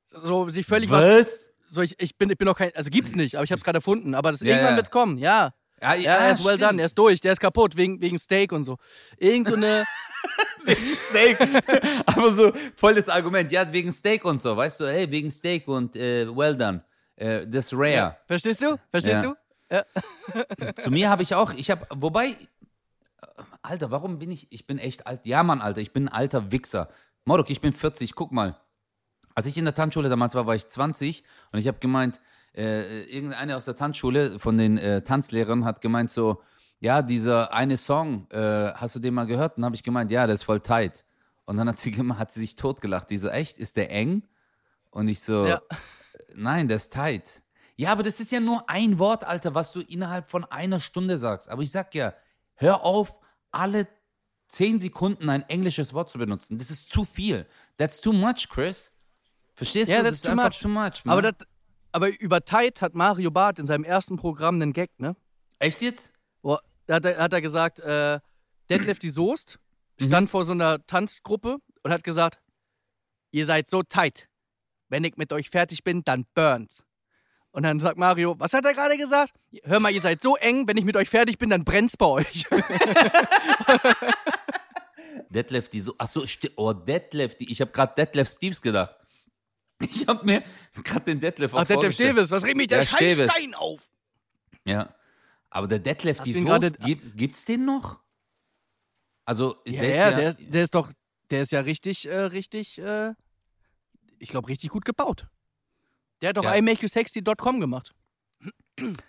[0.07, 3.35] so sich völlig was, so, ich, ich bin, ich bin noch kein, also gibt's nicht,
[3.35, 4.77] aber ich hab's gerade erfunden, aber das, Ja, irgendwann ja.
[4.77, 5.53] wird's kommen, ja.
[5.81, 8.51] Ja, Ja, er ist well done, er ist durch, der ist kaputt, wegen, wegen Steak
[8.51, 8.77] und so.
[9.17, 9.85] Irgend so eine,
[11.09, 11.37] Steak.
[12.05, 15.67] Aber so voll das Argument, ja, wegen Steak und so, weißt du, hey, wegen Steak
[15.67, 16.83] und äh, well done.
[17.15, 18.17] Äh, das ist rare.
[18.25, 18.77] verstehst du?
[18.89, 19.33] Verstehst Ja.
[19.69, 20.75] du?
[20.75, 22.35] Zu mir habe ich auch, ich habe, wobei, äh,
[23.61, 25.25] Alter, warum bin ich, ich bin echt alt.
[25.25, 26.89] Ja, Mann, Alter, ich bin ein alter Wichser.
[27.25, 28.55] Morok, ich bin 40, guck mal.
[29.33, 32.21] Als ich in der Tanzschule damals war, war ich 20 und ich habe gemeint,
[32.55, 36.41] äh, irgendeine aus der Tanzschule von den äh, Tanzlehrern hat gemeint so,
[36.79, 39.57] ja, dieser eine Song, äh, hast du den mal gehört?
[39.57, 41.05] Und habe ich gemeint, ja, der ist voll tight.
[41.45, 43.09] Und dann hat sie, hat sie sich totgelacht.
[43.09, 44.23] Die so, echt, ist der eng?
[44.91, 45.61] Und ich so, Ja.
[46.33, 47.41] nein, der ist tight.
[47.77, 51.17] Ja, aber das ist ja nur ein Wort, Alter, was du innerhalb von einer Stunde
[51.17, 51.49] sagst.
[51.49, 52.13] Aber ich sag ja,
[52.55, 53.15] hör auf,
[53.51, 53.87] alle
[54.47, 56.57] zehn Sekunden ein englisches Wort zu benutzen.
[56.57, 57.45] Das ist zu viel.
[57.77, 58.91] That's too much, Chris.
[59.55, 60.03] Verstehst Ja, du?
[60.05, 60.59] das ist too einfach much.
[60.59, 61.01] too much.
[61.05, 61.35] Aber, man.
[61.37, 61.47] das,
[61.95, 65.15] aber über Tide hat Mario Barth in seinem ersten Programm einen Gag, ne?
[65.59, 66.11] Echt jetzt?
[66.41, 68.19] Wo, da hat er, hat er gesagt, äh,
[68.69, 69.59] Detlef die Soest
[70.01, 72.41] stand vor so einer Tanzgruppe und hat gesagt,
[73.31, 74.27] ihr seid so tight.
[74.89, 76.83] Wenn ich mit euch fertig bin, dann burnt's.
[77.51, 79.31] Und dann sagt Mario, was hat er gerade gesagt?
[79.63, 82.07] Hör mal, ihr seid so eng, wenn ich mit euch fertig bin, dann brennt's bei
[82.07, 82.45] euch.
[85.29, 85.95] Detlef, die so.
[85.97, 86.25] Achso,
[86.57, 87.49] oh, Detlef, die.
[87.49, 88.97] Ich habe gerade Detlef Steves gedacht.
[89.79, 90.43] Ich habe mir
[90.83, 91.93] gerade den Detlef auch Ach, Detlef.
[91.93, 93.31] Steves, was regt mich der Ja, scheiß Steves.
[93.31, 93.89] Stein auf?
[94.65, 94.93] Ja.
[95.49, 97.99] Aber der Detlef, Hast die Soße, gerade- gibt, gibt's den noch?
[99.25, 100.91] Also, Ja, der ist ja, ja, der, der ist doch,
[101.29, 103.13] der ist ja richtig, äh, richtig, äh,
[104.19, 105.27] ich glaube, richtig gut gebaut.
[106.21, 106.53] Der hat doch Ja.
[106.55, 107.93] imakeyousexy.com gemacht.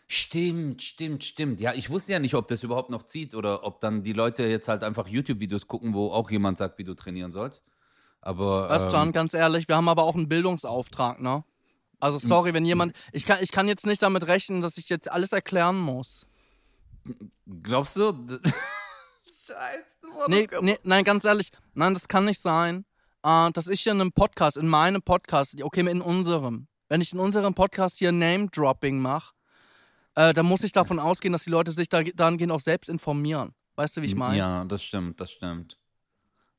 [0.07, 1.61] Stimmt, stimmt, stimmt.
[1.61, 4.45] Ja, ich wusste ja nicht, ob das überhaupt noch zieht oder ob dann die Leute
[4.45, 7.65] jetzt halt einfach YouTube-Videos gucken, wo auch jemand sagt, wie du trainieren sollst.
[8.27, 8.69] Aber.
[8.71, 11.45] Ähm, Can, ganz ehrlich, wir haben aber auch einen Bildungsauftrag, ne?
[11.99, 15.11] Also sorry, wenn jemand, ich kann, ich kann jetzt nicht damit rechnen, dass ich jetzt
[15.11, 16.27] alles erklären muss.
[17.63, 18.13] Glaubst du?
[19.47, 19.85] Scheiße.
[20.29, 22.85] Nee, nee, nein, ganz ehrlich, nein, das kann nicht sein,
[23.23, 27.13] äh, dass ich hier in einem Podcast, in meinem Podcast, okay, in unserem, wenn ich
[27.13, 29.35] in unserem Podcast hier Name-Dropping mache,
[30.17, 33.55] äh, dann muss ich davon ausgehen, dass die Leute sich da, dahingehend auch selbst informieren.
[33.77, 34.37] Weißt du, wie ich meine?
[34.37, 35.79] Ja, das stimmt, das stimmt.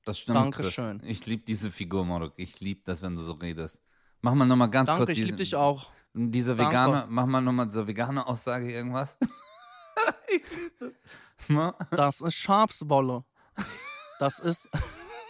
[0.07, 0.37] Das stimmt.
[0.37, 0.99] Dankeschön.
[0.99, 1.09] Chris.
[1.09, 2.31] Ich liebe diese Figur, Morok.
[2.37, 3.81] Ich liebe das, wenn du so redest.
[4.21, 5.17] Mach mal nochmal ganz Danke, kurz.
[5.17, 5.91] ich liebe dich auch.
[6.13, 6.71] Diese Danke.
[6.71, 9.17] vegane, mach mal nochmal so vegane Aussage irgendwas.
[11.91, 13.23] Das ist Schafswolle.
[14.19, 14.67] Das ist.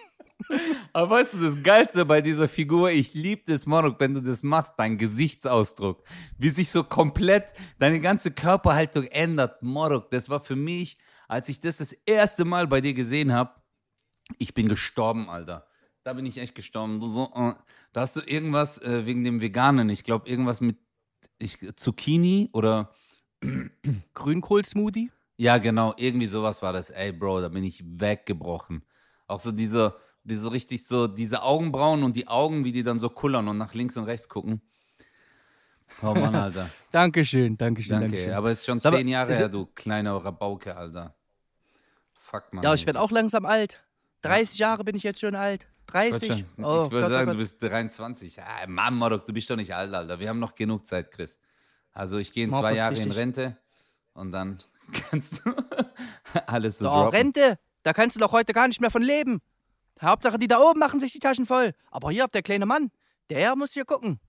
[0.94, 4.42] Aber weißt du, das Geilste bei dieser Figur, ich liebe das, Morok, wenn du das
[4.42, 6.04] machst, dein Gesichtsausdruck,
[6.38, 10.98] wie sich so komplett deine ganze Körperhaltung ändert, Morok, das war für mich,
[11.28, 13.52] als ich das das erste Mal bei dir gesehen habe,
[14.38, 15.68] ich bin gestorben, Alter.
[16.04, 17.02] Da bin ich echt gestorben.
[17.02, 17.54] So, äh,
[17.94, 20.78] da hast du irgendwas äh, wegen dem Veganen, ich glaube irgendwas mit
[21.38, 22.94] ich, Zucchini oder
[24.14, 25.12] Grünkohl-Smoothie?
[25.38, 26.90] ja, genau, irgendwie sowas war das.
[26.90, 28.84] Ey, Bro, da bin ich weggebrochen.
[29.28, 33.10] Auch so diese, diese richtig so, diese Augenbrauen und die Augen, wie die dann so
[33.10, 34.62] kullern und nach links und rechts gucken.
[36.02, 36.70] Oh Mann, Alter.
[36.92, 38.08] Dankeschön, Dankeschön, Danke.
[38.08, 38.34] Dankeschön.
[38.34, 41.16] Aber es ist schon zehn Jahre her, du kleiner Rabauke, Alter.
[42.20, 42.64] Fuck, Mann.
[42.64, 43.84] ja, ich werde auch langsam alt.
[44.22, 45.68] 30 Jahre bin ich jetzt schon alt.
[45.80, 46.30] Ich 30.
[46.30, 47.34] würd schon- Oh, ich würde Gott, oh sagen, Gott.
[47.36, 48.36] du bist 23.
[48.38, 50.20] Ja, Mann, Marok, du bist doch nicht alt, Alter.
[50.20, 51.40] Wir haben noch genug Zeit, Chris.
[51.94, 53.12] Also ich gehe in Mob zwei Jahre in.
[53.12, 53.58] Rente
[54.14, 54.60] und dann
[55.10, 55.52] kannst du
[56.48, 57.16] alles so, So, droppen.
[57.18, 59.42] Rente, Da kannst du doch heute gar nicht mehr von leben.
[60.02, 61.74] Hauptsache, die da oben machen sich die Taschen voll.
[61.90, 62.92] Aber hier, der kleine Mann,
[63.30, 64.20] der muss hier gucken.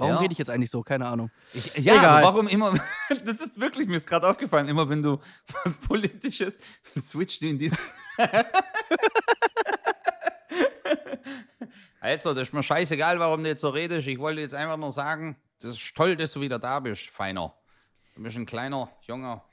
[0.00, 0.20] Warum Ja.
[0.20, 0.82] rede ich jetzt eigentlich so?
[0.82, 1.30] Keine Ahnung.
[1.52, 2.22] Ich, ja, Egal.
[2.24, 2.72] warum immer,
[3.24, 5.20] das ist wirklich, mir ist gerade aufgefallen, immer wenn du
[5.64, 6.58] was Politisches,
[6.98, 7.78] switcht du in diesen.
[12.00, 14.06] also, das ist mir scheißegal, warum du jetzt so redest.
[14.08, 17.54] Ich wollte jetzt einfach nur sagen, das ist toll, dass du wieder da bist, Feiner.
[18.14, 19.44] Du bist ein kleiner, junger.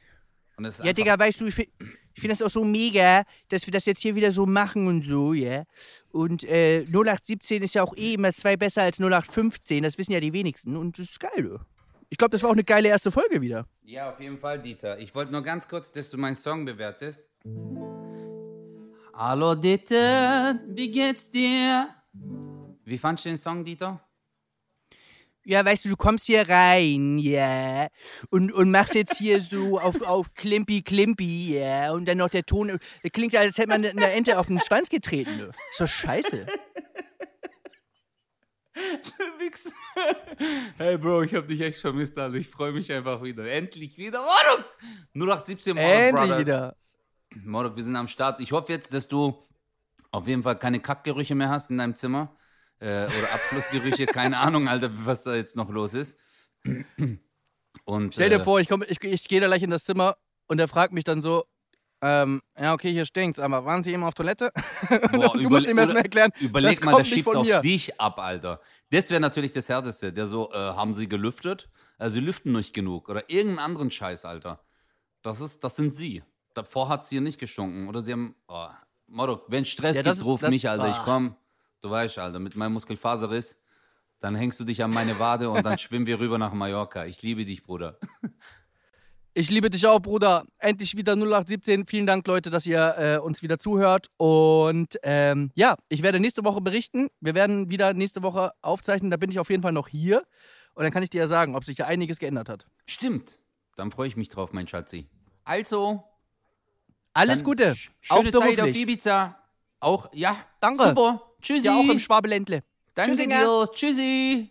[0.56, 1.72] Und das ist Ja, Digga, weißt du, ich finde
[2.18, 5.04] ich find das auch so mega, dass wir das jetzt hier wieder so machen und
[5.04, 5.66] so, ja.
[6.12, 10.20] Und äh, 0817 ist ja auch eh immer zwei besser als 0815, das wissen ja
[10.20, 10.76] die wenigsten.
[10.76, 11.60] Und das ist geil, du.
[12.10, 13.68] Ich glaube, das war auch eine geile erste Folge wieder.
[13.84, 14.98] Ja, auf jeden Fall, Dieter.
[14.98, 17.30] Ich wollte nur ganz kurz, dass du meinen Song bewertest.
[19.14, 21.88] Hallo Dieter, wie geht's dir?
[22.84, 24.02] Wie fandst du den Song, Dieter?
[25.48, 27.88] Ja, weißt du, du kommst hier rein, ja,
[28.32, 32.44] und, und machst jetzt hier so auf, auf Klimpi Klimpi, ja, und dann noch der
[32.46, 35.46] Ton, das klingt ja, als hätte man eine Ente auf den Schwanz getreten, du.
[35.46, 36.48] Ist doch scheiße.
[39.40, 39.72] Wichs.
[40.78, 42.36] Hey Bro, ich hab dich echt vermisst, Alter.
[42.36, 43.50] Ich freue mich einfach wieder.
[43.50, 44.20] Endlich wieder.
[44.20, 44.66] Modok!
[45.14, 46.40] 0817 Modok Endlich Brothers.
[46.46, 46.76] wieder.
[47.46, 48.42] Modok, wir sind am Start.
[48.42, 49.42] Ich hoffe jetzt, dass du
[50.12, 52.36] auf jeden Fall keine Kackgerüche mehr hast in deinem Zimmer.
[52.80, 54.06] Äh, oder Abflussgerüche.
[54.06, 56.18] keine Ahnung, Alter, was da jetzt noch los ist.
[57.86, 60.18] Und, Stell dir äh, vor, ich, komm, ich, ich gehe da gleich in das Zimmer
[60.48, 61.46] und er fragt mich dann so,
[62.02, 64.52] ähm, ja, okay, hier stinkt's, aber waren Sie eben auf Toilette?
[65.12, 67.62] Boah, du musst ihm erst mal erklären, Überleg das mal, das nicht schiebt's auf mir.
[67.62, 68.62] dich ab, Alter.
[68.92, 70.14] Das wäre natürlich das Härteste.
[70.14, 71.70] Der so, äh, haben sie gelüftet?
[71.98, 73.10] Also sie lüften nicht genug.
[73.10, 74.60] Oder irgendeinen anderen Scheiß, Alter.
[75.24, 76.24] Das, ist, das sind sie.
[76.54, 77.88] Davor hat es hier nicht gestunken.
[77.90, 78.36] Oder sie haben.
[78.48, 78.68] Oh,
[79.08, 80.90] Motto, wenn Stress Ja, gibt, ruf mich, Alter.
[80.90, 81.04] Ich ah.
[81.04, 81.36] komm.
[81.88, 83.58] Du weißt, Alter, mit meinem Muskelfaserriss.
[84.20, 87.06] Dann hängst du dich an meine Wade und dann schwimmen wir rüber nach Mallorca.
[87.06, 87.98] Ich liebe dich, Bruder.
[89.34, 90.46] Ich liebe dich auch, Bruder.
[90.58, 91.86] Endlich wieder 0817.
[91.88, 94.10] Vielen Dank, Leute, dass ihr äh, uns wieder zuhört.
[94.18, 97.08] Und ähm, ja, ich werde nächste Woche berichten.
[97.22, 99.10] Wir werden wieder nächste Woche aufzeichnen.
[99.10, 100.26] Da bin ich auf jeden Fall noch hier.
[100.74, 102.66] Und dann kann ich dir ja sagen, ob sich ja einiges geändert hat.
[102.86, 103.40] Stimmt.
[103.78, 105.08] Dann freue ich mich drauf, mein Schatzi.
[105.46, 106.04] Also,
[107.14, 107.76] Alles Gute.
[108.02, 108.76] Schöne Zeit auf.
[108.76, 109.38] Ibiza.
[109.80, 110.36] Auch, ja.
[110.60, 110.84] Danke.
[110.84, 111.22] Super.
[111.48, 111.68] Tschüssi.
[111.68, 112.62] Ja, auch im Schwabeländle.
[112.94, 113.40] Danke Tschüssinger.
[113.40, 113.70] dir.
[113.74, 114.50] Tschüssi.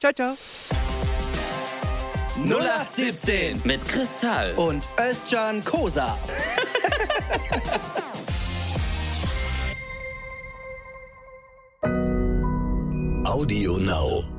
[0.00, 0.36] Ciao, ciao.
[2.36, 4.52] 0817 Mit Kristall.
[4.56, 6.18] und Özcan Kosa.
[13.24, 14.33] Audio Now.